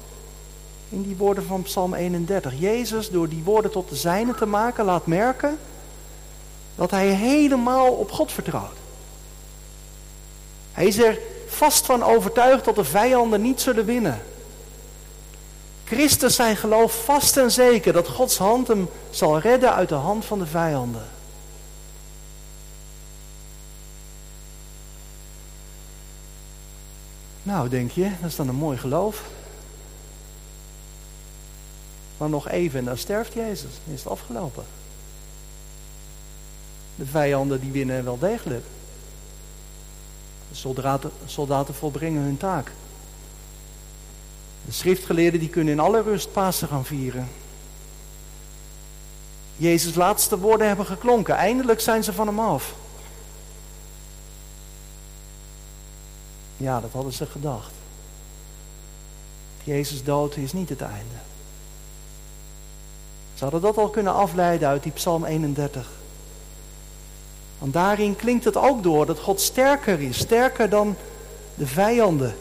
in 0.90 1.02
die 1.02 1.16
woorden 1.16 1.44
van 1.44 1.62
Psalm 1.62 1.94
31. 1.94 2.52
Jezus, 2.58 3.10
door 3.10 3.28
die 3.28 3.42
woorden 3.44 3.70
tot 3.70 3.88
de 3.88 3.96
zijne 3.96 4.34
te 4.34 4.46
maken, 4.46 4.84
laat 4.84 5.06
merken 5.06 5.58
dat 6.74 6.90
hij 6.90 7.06
helemaal 7.08 7.92
op 7.92 8.10
God 8.10 8.32
vertrouwt. 8.32 8.76
Hij 10.72 10.86
is 10.86 10.98
er 10.98 11.18
vast 11.46 11.86
van 11.86 12.02
overtuigd 12.02 12.64
dat 12.64 12.74
de 12.74 12.84
vijanden 12.84 13.42
niet 13.42 13.60
zullen 13.60 13.84
winnen. 13.84 14.22
Christus 15.84 16.34
zijn 16.34 16.56
geloof 16.56 17.04
vast 17.04 17.36
en 17.36 17.50
zeker 17.50 17.92
dat 17.92 18.08
Gods 18.08 18.38
hand 18.38 18.68
hem 18.68 18.88
zal 19.10 19.38
redden 19.38 19.74
uit 19.74 19.88
de 19.88 19.94
hand 19.94 20.24
van 20.24 20.38
de 20.38 20.46
vijanden. 20.46 21.08
Nou, 27.42 27.68
denk 27.68 27.90
je, 27.90 28.10
dat 28.20 28.30
is 28.30 28.36
dan 28.36 28.48
een 28.48 28.54
mooi 28.54 28.78
geloof. 28.78 29.22
Maar 32.20 32.28
nog 32.28 32.48
even 32.48 32.78
en 32.78 32.84
dan 32.84 32.96
sterft 32.98 33.32
Jezus. 33.32 33.70
Dan 33.84 33.94
is 33.94 34.02
het 34.02 34.12
afgelopen. 34.12 34.64
De 36.94 37.06
vijanden 37.06 37.60
die 37.60 37.72
winnen 37.72 38.04
wel 38.04 38.18
degelijk. 38.18 38.64
De 40.48 40.54
soldaten, 40.54 41.10
soldaten 41.26 41.74
volbrengen 41.74 42.22
hun 42.22 42.36
taak. 42.36 42.72
De 44.64 44.72
schriftgeleerden 44.72 45.40
die 45.40 45.48
kunnen 45.48 45.72
in 45.72 45.80
alle 45.80 46.02
rust 46.02 46.32
Pasen 46.32 46.68
gaan 46.68 46.84
vieren. 46.84 47.28
Jezus' 49.56 49.94
laatste 49.94 50.38
woorden 50.38 50.66
hebben 50.66 50.86
geklonken. 50.86 51.34
Eindelijk 51.34 51.80
zijn 51.80 52.04
ze 52.04 52.12
van 52.12 52.26
hem 52.26 52.40
af. 52.40 52.74
Ja, 56.56 56.80
dat 56.80 56.92
hadden 56.92 57.12
ze 57.12 57.26
gedacht. 57.26 57.72
Jezus 59.64 60.04
dood 60.04 60.36
is 60.36 60.52
niet 60.52 60.68
het 60.68 60.80
einde. 60.80 61.28
Ze 63.40 63.46
hadden 63.46 63.64
dat 63.64 63.78
al 63.78 63.88
kunnen 63.88 64.14
afleiden 64.14 64.68
uit 64.68 64.82
die 64.82 64.92
Psalm 64.92 65.24
31. 65.24 65.90
Want 67.58 67.72
daarin 67.72 68.16
klinkt 68.16 68.44
het 68.44 68.56
ook 68.56 68.82
door 68.82 69.06
dat 69.06 69.18
God 69.18 69.40
sterker 69.40 70.00
is, 70.00 70.18
sterker 70.18 70.68
dan 70.68 70.96
de 71.54 71.66
vijanden. 71.66 72.34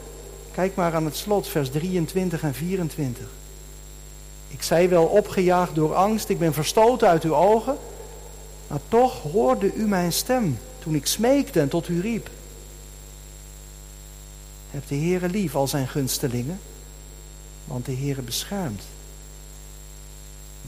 Kijk 0.51 0.75
maar 0.75 0.95
aan 0.95 1.05
het 1.05 1.15
slot, 1.15 1.47
vers 1.47 1.69
23 1.69 2.43
en 2.43 2.53
24. 2.53 3.27
Ik 4.47 4.63
zei 4.63 4.87
wel 4.87 5.05
opgejaagd 5.05 5.75
door 5.75 5.95
angst, 5.95 6.29
ik 6.29 6.39
ben 6.39 6.53
verstoten 6.53 7.07
uit 7.07 7.23
uw 7.23 7.35
ogen, 7.35 7.77
maar 8.67 8.81
toch 8.87 9.21
hoorde 9.21 9.73
u 9.73 9.87
mijn 9.87 10.11
stem 10.11 10.59
toen 10.79 10.95
ik 10.95 11.05
smeekte 11.05 11.59
en 11.59 11.69
tot 11.69 11.87
u 11.87 12.01
riep. 12.01 12.29
Heb 14.71 14.87
de 14.87 14.95
Heere 14.95 15.29
lief, 15.29 15.55
al 15.55 15.67
zijn 15.67 15.87
gunstelingen, 15.87 16.59
want 17.65 17.85
de 17.85 17.95
Heere 17.95 18.21
beschermt. 18.21 18.83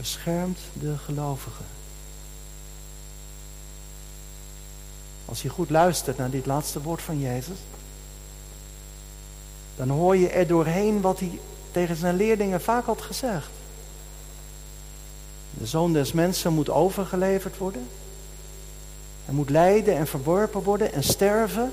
Beschermt 0.02 0.58
de 0.72 0.98
gelovigen. 1.04 1.64
Als 5.24 5.42
je 5.42 5.48
goed 5.48 5.70
luistert 5.70 6.16
naar 6.16 6.30
dit 6.30 6.46
laatste 6.46 6.82
woord 6.82 7.02
van 7.02 7.20
Jezus, 7.20 7.56
dan 9.76 9.88
hoor 9.88 10.16
je 10.16 10.28
er 10.28 10.46
doorheen 10.46 11.00
wat 11.00 11.18
hij 11.18 11.40
tegen 11.70 11.96
zijn 11.96 12.16
leerlingen 12.16 12.60
vaak 12.60 12.84
had 12.84 13.02
gezegd. 13.02 13.48
De 15.50 15.66
zoon 15.66 15.92
des 15.92 16.12
mensen 16.12 16.52
moet 16.52 16.70
overgeleverd 16.70 17.58
worden. 17.58 17.88
Hij 19.24 19.34
moet 19.34 19.50
lijden 19.50 19.96
en 19.96 20.06
verworpen 20.06 20.62
worden 20.62 20.92
en 20.92 21.02
sterven. 21.02 21.72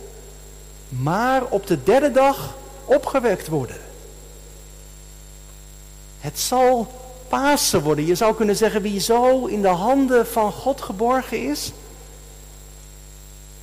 Maar 0.89 1.45
op 1.45 1.67
de 1.67 1.83
derde 1.83 2.11
dag 2.11 2.57
opgewekt 2.85 3.47
worden. 3.47 3.77
Het 6.19 6.39
zal 6.39 6.98
Pasen 7.29 7.81
worden. 7.81 8.05
Je 8.05 8.15
zou 8.15 8.35
kunnen 8.35 8.55
zeggen 8.55 8.81
wie 8.81 8.99
zo 8.99 9.45
in 9.45 9.61
de 9.61 9.67
handen 9.67 10.27
van 10.27 10.51
God 10.51 10.81
geborgen 10.81 11.49
is. 11.49 11.71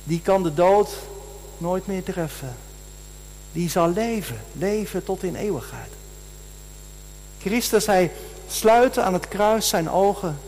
Die 0.03 0.21
kan 0.21 0.43
de 0.43 0.53
dood 0.53 0.89
nooit 1.57 1.87
meer 1.87 2.03
treffen 2.03 2.55
die 3.57 3.69
zal 3.69 3.89
leven, 3.89 4.41
leven 4.51 5.03
tot 5.03 5.23
in 5.23 5.35
eeuwigheid. 5.35 5.89
Christus, 7.39 7.85
hij 7.85 8.11
sluit 8.47 8.99
aan 8.99 9.13
het 9.13 9.27
kruis 9.27 9.69
zijn 9.69 9.89
ogen 9.89 10.39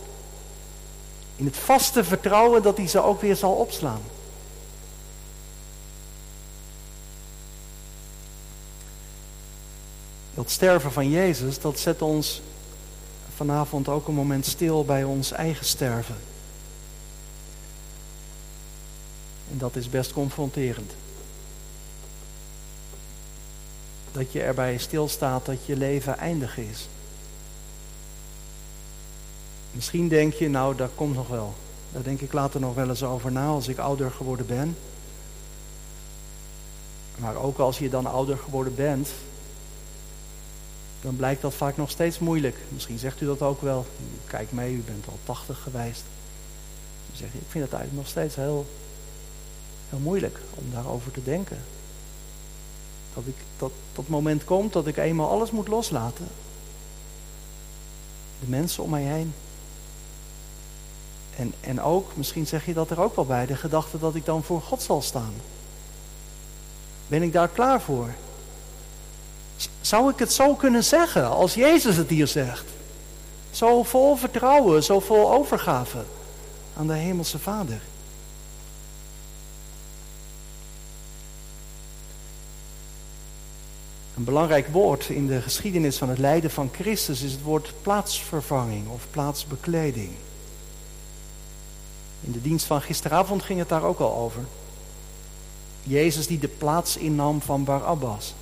in 1.35 1.45
het 1.45 1.57
vaste 1.57 2.03
vertrouwen 2.03 2.63
dat 2.63 2.77
hij 2.77 2.87
ze 2.87 3.01
ook 3.01 3.21
weer 3.21 3.35
zal 3.35 3.53
opslaan. 3.53 4.01
Dat 10.33 10.49
sterven 10.49 10.91
van 10.91 11.09
Jezus, 11.09 11.59
dat 11.59 11.79
zet 11.79 12.01
ons 12.01 12.41
vanavond 13.39 13.87
ook 13.87 14.07
een 14.07 14.13
moment 14.13 14.45
stil 14.45 14.85
bij 14.85 15.03
ons 15.03 15.31
eigen 15.31 15.65
sterven. 15.65 16.15
En 19.51 19.57
dat 19.57 19.75
is 19.75 19.89
best 19.89 20.13
confronterend. 20.13 20.93
dat 24.11 24.31
je 24.31 24.41
erbij 24.41 24.77
stilstaat 24.77 25.45
dat 25.45 25.65
je 25.65 25.75
leven 25.75 26.17
eindig 26.17 26.57
is. 26.57 26.87
Misschien 29.71 30.07
denk 30.07 30.33
je, 30.33 30.49
nou, 30.49 30.75
dat 30.75 30.89
komt 30.95 31.15
nog 31.15 31.27
wel. 31.27 31.53
Daar 31.91 32.03
denk 32.03 32.21
ik 32.21 32.33
later 32.33 32.59
nog 32.59 32.75
wel 32.75 32.89
eens 32.89 33.03
over 33.03 33.31
na 33.31 33.47
als 33.47 33.67
ik 33.67 33.77
ouder 33.77 34.11
geworden 34.11 34.45
ben. 34.45 34.77
Maar 37.17 37.35
ook 37.35 37.57
als 37.57 37.79
je 37.79 37.89
dan 37.89 38.05
ouder 38.05 38.37
geworden 38.37 38.75
bent, 38.75 39.09
dan 41.01 41.15
blijkt 41.15 41.41
dat 41.41 41.53
vaak 41.53 41.77
nog 41.77 41.89
steeds 41.89 42.19
moeilijk. 42.19 42.57
Misschien 42.69 42.97
zegt 42.97 43.21
u 43.21 43.25
dat 43.25 43.41
ook 43.41 43.61
wel. 43.61 43.85
Kijk 44.25 44.51
mee, 44.51 44.73
u 44.73 44.83
bent 44.85 45.07
al 45.07 45.19
80 45.23 45.61
geweest. 45.61 46.03
Dan 47.07 47.17
zeg 47.17 47.31
je, 47.31 47.37
ik 47.37 47.49
vind 47.49 47.63
het 47.63 47.73
eigenlijk 47.73 48.03
nog 48.03 48.07
steeds 48.07 48.35
heel, 48.35 48.65
heel 49.89 49.99
moeilijk 49.99 50.39
om 50.55 50.65
daarover 50.71 51.11
te 51.11 51.23
denken. 51.23 51.57
Dat, 53.13 53.23
ik, 53.25 53.35
dat 53.57 53.71
dat 53.93 54.07
moment 54.07 54.43
komt 54.43 54.73
dat 54.73 54.87
ik 54.87 54.97
eenmaal 54.97 55.29
alles 55.29 55.51
moet 55.51 55.67
loslaten. 55.67 56.27
De 58.39 58.47
mensen 58.47 58.83
om 58.83 58.89
mij 58.89 59.03
heen. 59.03 59.33
En, 61.35 61.53
en 61.61 61.81
ook, 61.81 62.15
misschien 62.15 62.47
zeg 62.47 62.65
je 62.65 62.73
dat 62.73 62.89
er 62.89 63.01
ook 63.01 63.15
wel 63.15 63.25
bij, 63.25 63.45
de 63.45 63.55
gedachte 63.55 63.99
dat 63.99 64.15
ik 64.15 64.25
dan 64.25 64.43
voor 64.43 64.61
God 64.61 64.81
zal 64.81 65.01
staan. 65.01 65.33
Ben 67.07 67.21
ik 67.21 67.33
daar 67.33 67.47
klaar 67.47 67.81
voor? 67.81 68.09
Zou 69.81 70.11
ik 70.11 70.19
het 70.19 70.33
zo 70.33 70.53
kunnen 70.53 70.83
zeggen 70.83 71.29
als 71.29 71.53
Jezus 71.53 71.95
het 71.95 72.09
hier 72.09 72.27
zegt? 72.27 72.65
Zo 73.51 73.83
vol 73.83 74.15
vertrouwen, 74.15 74.83
zo 74.83 74.99
vol 74.99 75.31
overgave 75.33 76.03
aan 76.77 76.87
de 76.87 76.93
Hemelse 76.93 77.39
Vader. 77.39 77.81
Een 84.15 84.23
belangrijk 84.23 84.67
woord 84.67 85.09
in 85.09 85.27
de 85.27 85.41
geschiedenis 85.41 85.97
van 85.97 86.09
het 86.09 86.17
lijden 86.17 86.51
van 86.51 86.69
Christus 86.73 87.21
is 87.21 87.31
het 87.31 87.41
woord 87.41 87.73
plaatsvervanging 87.81 88.89
of 88.89 89.07
plaatsbekleding. 89.11 90.11
In 92.21 92.31
de 92.31 92.41
dienst 92.41 92.65
van 92.65 92.81
gisteravond 92.81 93.43
ging 93.43 93.59
het 93.59 93.69
daar 93.69 93.83
ook 93.83 93.99
al 93.99 94.15
over. 94.15 94.41
Jezus 95.83 96.27
die 96.27 96.39
de 96.39 96.47
plaats 96.47 96.97
innam 96.97 97.41
van 97.41 97.63
Barabbas. 97.63 98.33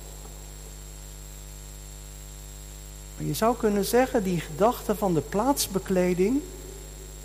Maar 3.18 3.26
je 3.26 3.34
zou 3.34 3.56
kunnen 3.56 3.84
zeggen, 3.84 4.22
die 4.22 4.40
gedachte 4.40 4.96
van 4.96 5.14
de 5.14 5.20
plaatsbekleding, 5.20 6.40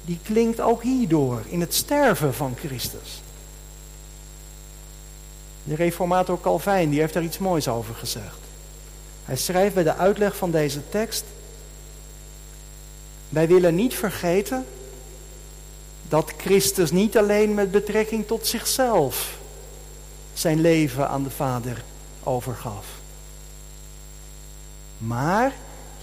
die 0.06 0.20
klinkt 0.24 0.62
ook 0.62 0.84
hierdoor, 0.84 1.42
in 1.48 1.62
het 1.62 1.74
sterven 1.74 2.34
van 2.34 2.56
Christus. 2.58 3.22
De 5.64 5.76
reformator 5.76 6.42
Calvijn, 6.42 6.90
die 6.90 7.00
heeft 7.00 7.14
daar 7.14 7.24
iets 7.24 7.38
moois 7.38 7.68
over 7.68 7.96
gezegd. 7.96 8.38
Hij 9.26 9.38
schrijft 9.38 9.74
bij 9.74 9.84
de 9.84 9.96
uitleg 9.96 10.36
van 10.36 10.52
deze 10.52 10.90
tekst, 10.90 11.24
wij 13.30 13.48
willen 13.48 13.76
niet 13.76 13.96
vergeten 13.96 14.66
dat 16.08 16.34
Christus 16.38 16.92
niet 16.92 17.18
alleen 17.18 17.54
met 17.54 17.72
betrekking 17.72 18.28
tot 18.28 18.48
zichzelf 18.48 19.38
zijn 20.34 20.62
leven 20.62 21.10
aan 21.10 21.24
de 21.24 21.30
Vader 21.30 21.84
overgaf. 22.24 22.86
Maar 24.98 25.54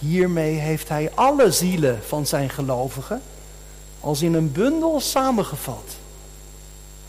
hiermee 0.00 0.54
heeft 0.54 0.88
hij 0.88 1.10
alle 1.14 1.52
zielen 1.52 2.00
van 2.06 2.26
zijn 2.26 2.50
gelovigen 2.50 3.22
als 4.00 4.22
in 4.22 4.34
een 4.34 4.52
bundel 4.52 5.00
samengevat. 5.00 5.84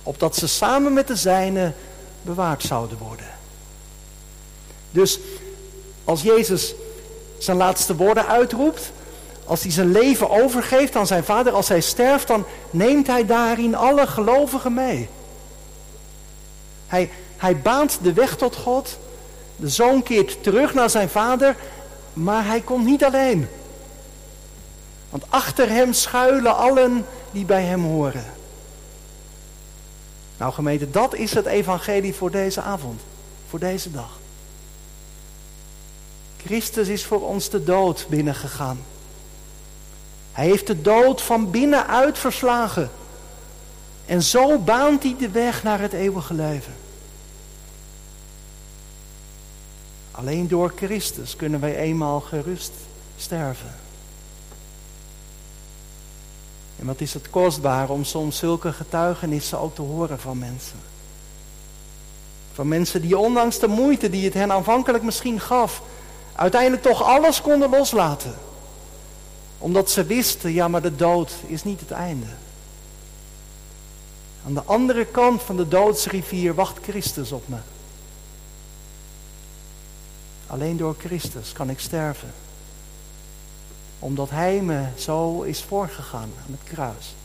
Opdat 0.04 0.36
ze 0.36 0.48
samen 0.48 0.94
met 0.94 1.08
de 1.08 1.16
zijnen 1.16 1.76
bewaard 2.22 2.64
zouden 2.64 2.98
worden. 2.98 3.30
Dus 4.92 5.20
als 6.04 6.22
Jezus 6.22 6.74
zijn 7.38 7.58
laatste 7.58 7.96
woorden 7.96 8.28
uitroept, 8.28 8.92
als 9.46 9.62
hij 9.62 9.72
zijn 9.72 9.92
leven 9.92 10.30
overgeeft 10.30 10.96
aan 10.96 11.08
zijn 11.08 11.24
vader, 11.24 11.54
als 11.54 11.68
hij 11.68 11.82
sterft, 11.82 12.28
dan 12.28 12.46
neemt 12.70 13.08
hij 13.08 13.26
daarin 13.26 13.76
alle 13.76 14.08
gelovigen 14.08 14.74
mee. 14.74 15.10
Hij, 16.88 17.10
hij 17.38 17.58
baant 17.58 18.00
de 18.02 18.14
weg 18.14 18.36
tot 18.36 18.56
God. 18.56 18.98
De 19.56 19.70
zoon 19.70 20.04
keert 20.04 20.44
terug 20.44 20.74
naar 20.74 20.90
zijn 20.90 21.10
vader, 21.10 21.56
maar 22.13 22.45
hij 22.45 22.62
komt 22.62 22.86
niet 22.86 23.04
alleen. 23.04 23.47
Want 25.10 25.24
achter 25.30 25.69
hem 25.69 25.93
schuilen 25.93 26.58
allen 26.58 27.06
die 27.32 27.45
bij 27.45 27.63
hem 27.63 27.84
horen. 27.84 28.26
Nou 30.38 30.54
gemeente, 30.54 30.89
dat 30.89 31.15
is 31.15 31.34
het 31.34 31.45
evangelie 31.45 32.15
voor 32.15 32.32
deze 32.32 32.62
avond, 32.62 33.02
voor 33.50 33.60
deze 33.60 33.91
dag. 33.91 34.19
Christus 36.45 36.88
is 36.88 37.06
voor 37.06 37.28
ons 37.28 37.50
de 37.50 37.63
dood 37.63 38.06
binnengegaan. 38.10 38.80
Hij 40.32 40.45
heeft 40.45 40.67
de 40.67 40.82
dood 40.82 41.21
van 41.21 41.52
binnenuit 41.52 42.19
verslagen. 42.19 42.91
En 44.06 44.24
zo 44.24 44.58
baant 44.58 45.04
hij 45.04 45.15
de 45.19 45.30
weg 45.30 45.63
naar 45.63 45.80
het 45.80 45.93
eeuwige 45.93 46.34
leven. 46.34 46.74
Alleen 50.12 50.47
door 50.47 50.74
Christus 50.76 51.36
kunnen 51.36 51.60
wij 51.60 51.76
eenmaal 51.76 52.19
gerust 52.19 52.71
sterven. 53.17 53.76
En 56.80 56.86
wat 56.86 57.02
is 57.02 57.13
het 57.13 57.30
kostbaar 57.30 57.89
om 57.89 58.04
soms 58.04 58.38
zulke 58.38 58.74
getuigenissen 58.74 59.60
ook 59.60 59.76
te 59.76 59.82
horen 59.82 60.19
van 60.19 60.38
mensen. 60.38 60.80
Van 62.54 62.67
mensen 62.67 63.02
die 63.02 63.17
ondanks 63.17 63.60
de 63.60 63.67
moeite 63.67 64.10
die 64.10 64.26
het 64.26 64.34
hen 64.34 64.52
aanvankelijk 64.52 65.04
misschien 65.04 65.39
gaf, 65.39 65.82
uiteindelijk 66.36 66.82
toch 66.82 67.04
alles 67.04 67.41
konden 67.41 67.69
loslaten. 67.69 68.34
Omdat 69.58 69.89
ze 69.89 70.04
wisten, 70.04 70.54
ja 70.54 70.67
maar 70.67 70.82
de 70.82 70.95
dood 70.95 71.32
is 71.47 71.63
niet 71.63 71.80
het 71.80 71.91
einde. 71.91 72.26
Aan 74.45 74.54
de 74.54 74.63
andere 74.63 75.06
kant 75.06 75.41
van 75.41 75.58
de 75.58 75.67
doodsrivier 75.67 76.54
wacht 76.54 76.78
Christus 76.82 77.32
op 77.32 77.47
me. 77.47 77.58
Alleen 80.52 80.78
door 80.78 80.96
Christus 81.00 81.54
kan 81.54 81.70
ik 81.70 81.80
sterven. 81.80 82.32
Omdat 84.00 84.30
Hij 84.30 84.62
me 84.62 84.86
zo 84.98 85.42
is 85.42 85.64
voorgegaan 85.64 86.32
aan 86.46 86.58
het 86.60 86.74
kruis. 86.74 87.16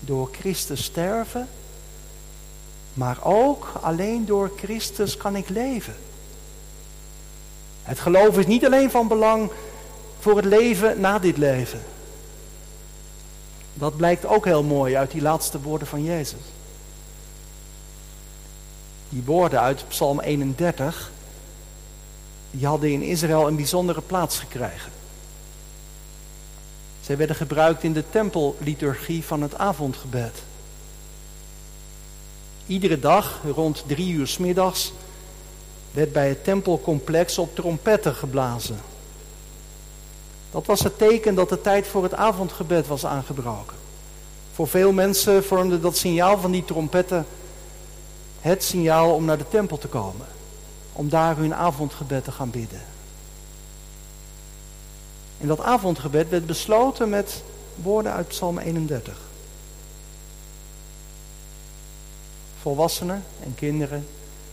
Door 0.00 0.28
Christus 0.32 0.84
sterven, 0.84 1.48
maar 2.94 3.18
ook 3.22 3.72
alleen 3.82 4.26
door 4.26 4.52
Christus 4.56 5.16
kan 5.16 5.36
ik 5.36 5.48
leven. 5.48 5.96
Het 7.82 8.00
geloof 8.00 8.38
is 8.38 8.46
niet 8.46 8.64
alleen 8.64 8.90
van 8.90 9.08
belang 9.08 9.50
voor 10.18 10.36
het 10.36 10.44
leven 10.44 11.00
na 11.00 11.18
dit 11.18 11.36
leven. 11.36 11.80
Dat 13.74 13.96
blijkt 13.96 14.26
ook 14.26 14.44
heel 14.44 14.62
mooi 14.62 14.96
uit 14.96 15.10
die 15.10 15.22
laatste 15.22 15.60
woorden 15.60 15.88
van 15.88 16.02
Jezus. 16.02 16.55
Die 19.08 19.22
woorden 19.24 19.60
uit 19.60 19.88
Psalm 19.88 20.20
31, 20.20 21.10
die 22.50 22.66
hadden 22.66 22.92
in 22.92 23.02
Israël 23.02 23.46
een 23.46 23.56
bijzondere 23.56 24.00
plaats 24.00 24.38
gekregen. 24.38 24.92
Zij 27.00 27.16
werden 27.16 27.36
gebruikt 27.36 27.82
in 27.82 27.92
de 27.92 28.04
tempelliturgie 28.10 29.24
van 29.24 29.42
het 29.42 29.58
avondgebed. 29.58 30.42
Iedere 32.66 32.98
dag 32.98 33.40
rond 33.54 33.84
drie 33.86 34.12
uur 34.12 34.26
s 34.26 34.38
middags 34.38 34.92
werd 35.90 36.12
bij 36.12 36.28
het 36.28 36.44
tempelcomplex 36.44 37.38
op 37.38 37.54
trompetten 37.54 38.14
geblazen. 38.14 38.80
Dat 40.50 40.66
was 40.66 40.80
het 40.80 40.98
teken 40.98 41.34
dat 41.34 41.48
de 41.48 41.60
tijd 41.60 41.86
voor 41.86 42.02
het 42.02 42.14
avondgebed 42.14 42.86
was 42.86 43.06
aangebroken. 43.06 43.76
Voor 44.52 44.68
veel 44.68 44.92
mensen 44.92 45.44
vormde 45.44 45.80
dat 45.80 45.96
signaal 45.96 46.38
van 46.38 46.50
die 46.50 46.64
trompetten 46.64 47.26
het 48.46 48.64
signaal 48.64 49.14
om 49.14 49.24
naar 49.24 49.38
de 49.38 49.48
tempel 49.48 49.78
te 49.78 49.88
komen. 49.88 50.26
Om 50.92 51.08
daar 51.08 51.36
hun 51.36 51.54
avondgebed 51.54 52.24
te 52.24 52.32
gaan 52.32 52.50
bidden. 52.50 52.80
En 55.38 55.46
dat 55.46 55.60
avondgebed 55.60 56.28
werd 56.28 56.46
besloten 56.46 57.08
met 57.08 57.42
woorden 57.74 58.12
uit 58.12 58.28
Psalm 58.28 58.58
31. 58.58 59.18
Volwassenen 62.60 63.24
en 63.42 63.54
kinderen 63.54 64.06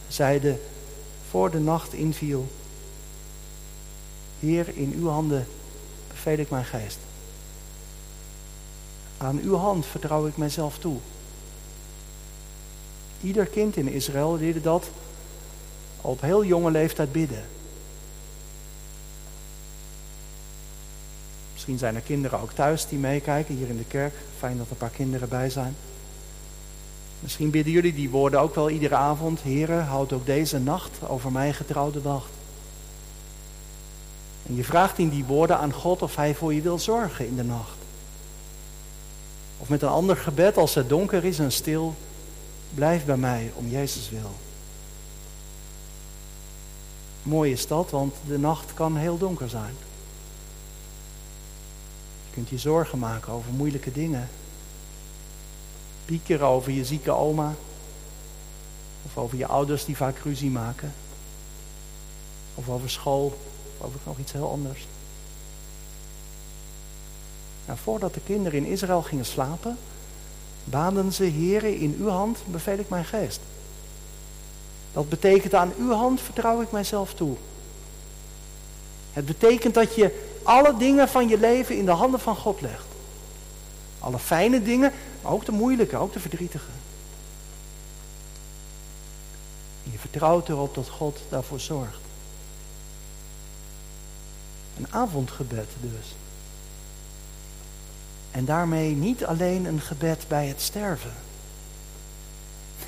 zeiden 0.07 0.59
voor 1.29 1.51
de 1.51 1.59
nacht 1.59 1.93
inviel. 1.93 2.47
Heer, 4.39 4.77
in 4.77 4.93
uw 4.95 5.09
handen 5.09 5.47
beveel 6.07 6.37
ik 6.37 6.49
mijn 6.49 6.65
geest. 6.65 6.97
Aan 9.17 9.39
uw 9.39 9.55
hand 9.55 9.85
vertrouw 9.85 10.27
ik 10.27 10.37
mijzelf 10.37 10.77
toe. 10.77 10.97
Ieder 13.23 13.45
kind 13.45 13.75
in 13.75 13.87
Israël 13.87 14.37
leerde 14.37 14.61
dat 14.61 14.89
op 16.01 16.21
heel 16.21 16.45
jonge 16.45 16.71
leeftijd 16.71 17.11
bidden. 17.11 17.43
Misschien 21.53 21.77
zijn 21.77 21.95
er 21.95 22.01
kinderen 22.01 22.39
ook 22.39 22.51
thuis 22.51 22.87
die 22.87 22.99
meekijken 22.99 23.55
hier 23.55 23.69
in 23.69 23.77
de 23.77 23.85
kerk. 23.87 24.13
Fijn 24.37 24.57
dat 24.57 24.65
er 24.65 24.71
een 24.71 24.77
paar 24.77 24.89
kinderen 24.89 25.29
bij 25.29 25.49
zijn. 25.49 25.75
Misschien 27.19 27.49
bidden 27.49 27.73
jullie 27.73 27.93
die 27.93 28.09
woorden 28.09 28.39
ook 28.39 28.55
wel 28.55 28.69
iedere 28.69 28.95
avond. 28.95 29.41
Heren, 29.41 29.85
houd 29.85 30.13
ook 30.13 30.25
deze 30.25 30.59
nacht 30.59 30.91
over 31.07 31.31
mij 31.31 31.53
getrouwde 31.53 32.01
wacht. 32.01 32.31
En 34.47 34.55
je 34.55 34.63
vraagt 34.63 34.97
in 34.97 35.09
die 35.09 35.25
woorden 35.25 35.57
aan 35.57 35.73
God 35.73 36.01
of 36.01 36.15
Hij 36.15 36.35
voor 36.35 36.53
je 36.53 36.61
wil 36.61 36.79
zorgen 36.79 37.27
in 37.27 37.35
de 37.35 37.43
nacht. 37.43 37.77
Of 39.57 39.69
met 39.69 39.81
een 39.81 39.89
ander 39.89 40.17
gebed 40.17 40.57
als 40.57 40.75
het 40.75 40.89
donker 40.89 41.25
is 41.25 41.39
en 41.39 41.51
stil, 41.51 41.95
blijf 42.73 43.05
bij 43.05 43.17
mij 43.17 43.51
om 43.55 43.67
Jezus 43.67 44.09
wil. 44.09 44.31
Mooi 47.23 47.51
is 47.51 47.67
dat, 47.67 47.89
want 47.89 48.15
de 48.27 48.39
nacht 48.39 48.73
kan 48.73 48.97
heel 48.97 49.17
donker 49.17 49.49
zijn. 49.49 49.75
Je 52.25 52.33
kunt 52.33 52.49
je 52.49 52.57
zorgen 52.57 52.99
maken 52.99 53.33
over 53.33 53.51
moeilijke 53.51 53.91
dingen. 53.91 54.29
Piekeren 56.05 56.47
over 56.47 56.71
je 56.71 56.85
zieke 56.85 57.11
oma. 57.11 57.53
Of 59.05 59.17
over 59.17 59.37
je 59.37 59.47
ouders 59.47 59.85
die 59.85 59.97
vaak 59.97 60.17
ruzie 60.17 60.49
maken. 60.49 60.93
Of 62.55 62.69
over 62.69 62.89
school. 62.89 63.39
Of 63.77 63.85
over 63.85 63.99
nog 64.05 64.17
iets 64.17 64.31
heel 64.31 64.49
anders. 64.49 64.87
Nou, 67.65 67.79
voordat 67.83 68.13
de 68.13 68.21
kinderen 68.25 68.65
in 68.65 68.71
Israël 68.71 69.01
gingen 69.01 69.25
slapen, 69.25 69.77
baden 70.63 71.13
ze, 71.13 71.23
heren, 71.23 71.77
in 71.77 71.95
uw 71.99 72.09
hand 72.09 72.39
beveel 72.45 72.77
ik 72.77 72.89
mijn 72.89 73.05
geest. 73.05 73.39
Dat 74.93 75.09
betekent 75.09 75.53
aan 75.53 75.73
uw 75.79 75.91
hand 75.91 76.21
vertrouw 76.21 76.61
ik 76.61 76.71
mijzelf 76.71 77.13
toe. 77.13 77.35
Het 79.13 79.25
betekent 79.25 79.73
dat 79.73 79.95
je 79.95 80.29
alle 80.43 80.77
dingen 80.77 81.09
van 81.09 81.27
je 81.27 81.39
leven 81.39 81.77
in 81.77 81.85
de 81.85 81.91
handen 81.91 82.19
van 82.19 82.35
God 82.35 82.61
legt. 82.61 82.85
Alle 83.99 84.19
fijne 84.19 84.61
dingen, 84.61 84.91
maar 85.21 85.31
ook 85.31 85.45
de 85.45 85.51
moeilijke, 85.51 85.97
ook 85.97 86.13
de 86.13 86.19
verdrietige. 86.19 86.69
je 89.83 89.99
vertrouwt 89.99 90.49
erop 90.49 90.75
dat 90.75 90.89
God 90.89 91.19
daarvoor 91.29 91.59
zorgt. 91.59 91.99
Een 94.77 94.87
avondgebed 94.89 95.69
dus. 95.81 96.15
En 98.33 98.45
daarmee 98.45 98.95
niet 98.95 99.25
alleen 99.25 99.65
een 99.65 99.81
gebed 99.81 100.25
bij 100.27 100.47
het 100.47 100.61
sterven. 100.61 101.13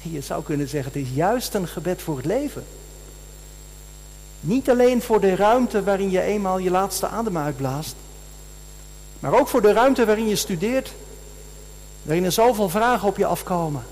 Je 0.02 0.22
zou 0.22 0.44
kunnen 0.44 0.68
zeggen, 0.68 0.92
het 0.92 1.02
is 1.02 1.14
juist 1.14 1.54
een 1.54 1.68
gebed 1.68 2.02
voor 2.02 2.18
het 2.18 2.26
leven. 2.26 2.64
Niet 4.40 4.70
alleen 4.70 5.02
voor 5.02 5.20
de 5.20 5.36
ruimte 5.36 5.84
waarin 5.84 6.10
je 6.10 6.22
eenmaal 6.22 6.58
je 6.58 6.70
laatste 6.70 7.08
adem 7.08 7.38
uitblaast, 7.38 7.96
maar 9.20 9.40
ook 9.40 9.48
voor 9.48 9.62
de 9.62 9.74
ruimte 9.74 10.06
waarin 10.06 10.28
je 10.28 10.36
studeert, 10.36 10.94
waarin 12.02 12.24
er 12.24 12.32
zoveel 12.32 12.70
vragen 12.70 13.08
op 13.08 13.18
je 13.18 13.26
afkomen. 13.26 13.84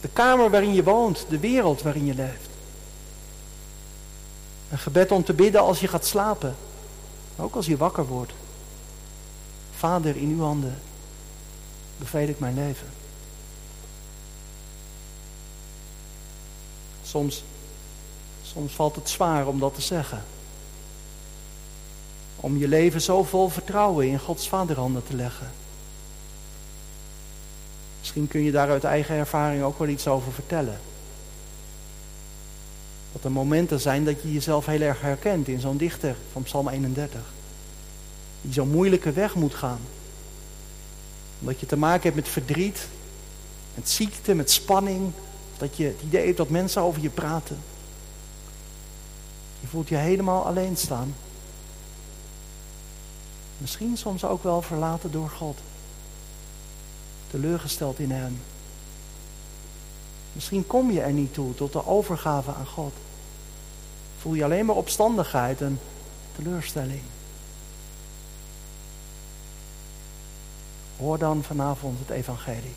De 0.00 0.08
kamer 0.12 0.50
waarin 0.50 0.74
je 0.74 0.82
woont, 0.82 1.26
de 1.28 1.38
wereld 1.38 1.82
waarin 1.82 2.06
je 2.06 2.14
leeft. 2.14 2.48
Een 4.70 4.78
gebed 4.78 5.10
om 5.12 5.24
te 5.24 5.32
bidden 5.32 5.60
als 5.60 5.80
je 5.80 5.88
gaat 5.88 6.06
slapen, 6.06 6.54
maar 7.36 7.46
ook 7.46 7.54
als 7.54 7.66
je 7.66 7.76
wakker 7.76 8.06
wordt. 8.06 8.32
Vader, 9.76 10.16
in 10.16 10.28
uw 10.28 10.42
handen 10.42 10.78
beveel 11.98 12.28
ik 12.28 12.38
mijn 12.38 12.54
leven. 12.54 12.86
Soms, 17.02 17.44
soms 18.42 18.72
valt 18.72 18.96
het 18.96 19.08
zwaar 19.08 19.46
om 19.46 19.58
dat 19.58 19.74
te 19.74 19.80
zeggen. 19.80 20.24
Om 22.36 22.56
je 22.56 22.68
leven 22.68 23.00
zo 23.00 23.22
vol 23.22 23.48
vertrouwen 23.48 24.06
in 24.06 24.18
Gods 24.18 24.48
vaderhanden 24.48 25.06
te 25.06 25.16
leggen. 25.16 25.50
Misschien 27.98 28.28
kun 28.28 28.42
je 28.42 28.50
daar 28.50 28.70
uit 28.70 28.84
eigen 28.84 29.14
ervaring 29.14 29.62
ook 29.62 29.78
wel 29.78 29.88
iets 29.88 30.06
over 30.06 30.32
vertellen. 30.32 30.78
Dat 33.12 33.24
er 33.24 33.32
momenten 33.32 33.80
zijn 33.80 34.04
dat 34.04 34.22
je 34.22 34.32
jezelf 34.32 34.66
heel 34.66 34.80
erg 34.80 35.00
herkent 35.00 35.48
in 35.48 35.60
zo'n 35.60 35.76
dichter 35.76 36.16
van 36.32 36.42
Psalm 36.42 36.68
31 36.68 37.34
die 38.46 38.54
zo'n 38.54 38.70
moeilijke 38.70 39.12
weg 39.12 39.34
moet 39.34 39.54
gaan. 39.54 39.80
Omdat 41.40 41.60
je 41.60 41.66
te 41.66 41.76
maken 41.76 42.02
hebt 42.02 42.14
met 42.14 42.28
verdriet, 42.28 42.88
met 43.74 43.88
ziekte, 43.88 44.34
met 44.34 44.50
spanning. 44.50 45.12
Dat 45.58 45.76
je 45.76 45.84
het 45.84 46.02
idee 46.04 46.24
hebt 46.24 46.36
dat 46.36 46.48
mensen 46.48 46.82
over 46.82 47.02
je 47.02 47.10
praten. 47.10 47.58
Je 49.60 49.66
voelt 49.66 49.88
je 49.88 49.96
helemaal 49.96 50.46
alleen 50.46 50.76
staan. 50.76 51.14
Misschien 53.58 53.96
soms 53.96 54.24
ook 54.24 54.42
wel 54.42 54.62
verlaten 54.62 55.10
door 55.10 55.28
God. 55.30 55.58
Teleurgesteld 57.30 57.98
in 57.98 58.10
Hem. 58.10 58.40
Misschien 60.32 60.66
kom 60.66 60.90
je 60.90 61.00
er 61.00 61.12
niet 61.12 61.34
toe 61.34 61.54
tot 61.54 61.72
de 61.72 61.86
overgave 61.86 62.54
aan 62.54 62.66
God. 62.66 62.92
Voel 64.18 64.34
je 64.34 64.44
alleen 64.44 64.66
maar 64.66 64.76
opstandigheid 64.76 65.60
en 65.60 65.80
teleurstelling. 66.36 67.02
Hoor 70.98 71.18
dan 71.18 71.42
vanavond 71.42 71.98
het 71.98 72.10
evangelie. 72.10 72.74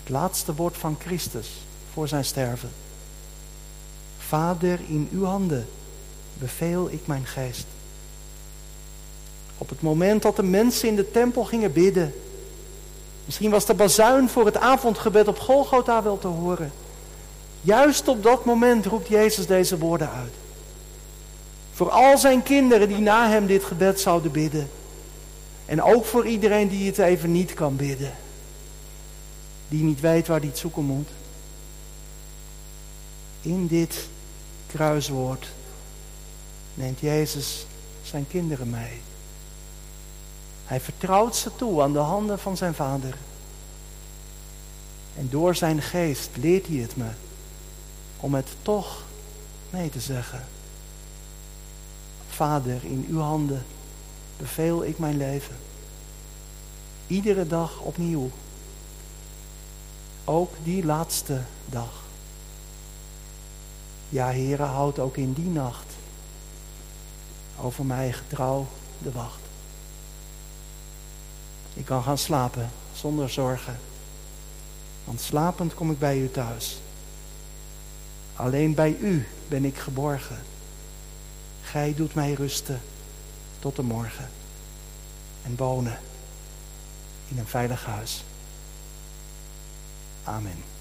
Het 0.00 0.08
laatste 0.08 0.54
woord 0.54 0.76
van 0.76 0.96
Christus 1.00 1.48
voor 1.92 2.08
zijn 2.08 2.24
sterven. 2.24 2.70
Vader, 4.18 4.80
in 4.88 5.08
uw 5.12 5.24
handen 5.24 5.66
beveel 6.38 6.90
ik 6.90 7.06
mijn 7.06 7.26
geest. 7.26 7.66
Op 9.58 9.68
het 9.68 9.82
moment 9.82 10.22
dat 10.22 10.36
de 10.36 10.42
mensen 10.42 10.88
in 10.88 10.96
de 10.96 11.10
tempel 11.10 11.44
gingen 11.44 11.72
bidden. 11.72 12.14
Misschien 13.24 13.50
was 13.50 13.66
de 13.66 13.74
bazuin 13.74 14.28
voor 14.28 14.44
het 14.44 14.56
avondgebed 14.56 15.28
op 15.28 15.38
Golgotha 15.38 16.02
wel 16.02 16.18
te 16.18 16.26
horen. 16.26 16.72
Juist 17.60 18.08
op 18.08 18.22
dat 18.22 18.44
moment 18.44 18.86
roept 18.86 19.08
Jezus 19.08 19.46
deze 19.46 19.78
woorden 19.78 20.10
uit. 20.10 20.32
Voor 21.72 21.90
al 21.90 22.18
zijn 22.18 22.42
kinderen 22.42 22.88
die 22.88 22.98
na 22.98 23.28
hem 23.28 23.46
dit 23.46 23.64
gebed 23.64 24.00
zouden 24.00 24.32
bidden. 24.32 24.70
En 25.66 25.82
ook 25.82 26.04
voor 26.04 26.26
iedereen 26.26 26.68
die 26.68 26.86
het 26.86 26.98
even 26.98 27.32
niet 27.32 27.54
kan 27.54 27.76
bidden. 27.76 28.14
Die 29.68 29.82
niet 29.82 30.00
weet 30.00 30.26
waar 30.26 30.38
hij 30.38 30.48
het 30.48 30.58
zoeken 30.58 30.84
moet. 30.84 31.08
In 33.40 33.66
dit 33.66 34.08
kruiswoord 34.66 35.48
neemt 36.74 37.00
Jezus 37.00 37.66
zijn 38.02 38.26
kinderen 38.28 38.70
mee. 38.70 39.00
Hij 40.64 40.80
vertrouwt 40.80 41.36
ze 41.36 41.56
toe 41.56 41.82
aan 41.82 41.92
de 41.92 41.98
handen 41.98 42.38
van 42.38 42.56
zijn 42.56 42.74
vader. 42.74 43.16
En 45.18 45.28
door 45.30 45.54
zijn 45.54 45.82
geest 45.82 46.30
leert 46.34 46.66
hij 46.66 46.76
het 46.76 46.96
me 46.96 47.08
om 48.16 48.34
het 48.34 48.48
toch 48.62 49.02
mee 49.70 49.90
te 49.90 50.00
zeggen. 50.00 50.44
Vader, 52.28 52.84
in 52.84 53.06
uw 53.08 53.20
handen 53.20 53.64
beveel 54.36 54.84
ik 54.84 54.98
mijn 54.98 55.16
leven. 55.16 55.56
Iedere 57.06 57.46
dag 57.46 57.80
opnieuw. 57.80 58.30
Ook 60.24 60.52
die 60.62 60.84
laatste 60.84 61.42
dag. 61.66 62.04
Ja, 64.08 64.26
Heere, 64.26 64.62
houd 64.62 64.98
ook 64.98 65.16
in 65.16 65.32
die 65.32 65.48
nacht 65.48 65.92
over 67.60 67.84
mij 67.84 68.12
getrouw 68.12 68.66
de 68.98 69.12
wacht. 69.12 69.40
Ik 71.74 71.84
kan 71.84 72.02
gaan 72.02 72.18
slapen 72.18 72.70
zonder 72.94 73.30
zorgen. 73.30 73.78
Want 75.04 75.20
slapend 75.20 75.74
kom 75.74 75.90
ik 75.90 75.98
bij 75.98 76.18
u 76.18 76.30
thuis. 76.30 76.78
Alleen 78.36 78.74
bij 78.74 78.96
u 79.00 79.26
ben 79.48 79.64
ik 79.64 79.78
geborgen. 79.78 80.38
Gij 81.62 81.94
doet 81.94 82.14
mij 82.14 82.32
rusten 82.32 82.80
tot 83.58 83.76
de 83.76 83.82
morgen. 83.82 84.28
En 85.42 85.56
wonen 85.56 85.98
in 87.28 87.38
een 87.38 87.46
veilig 87.46 87.84
huis. 87.84 88.24
Amen. 90.24 90.75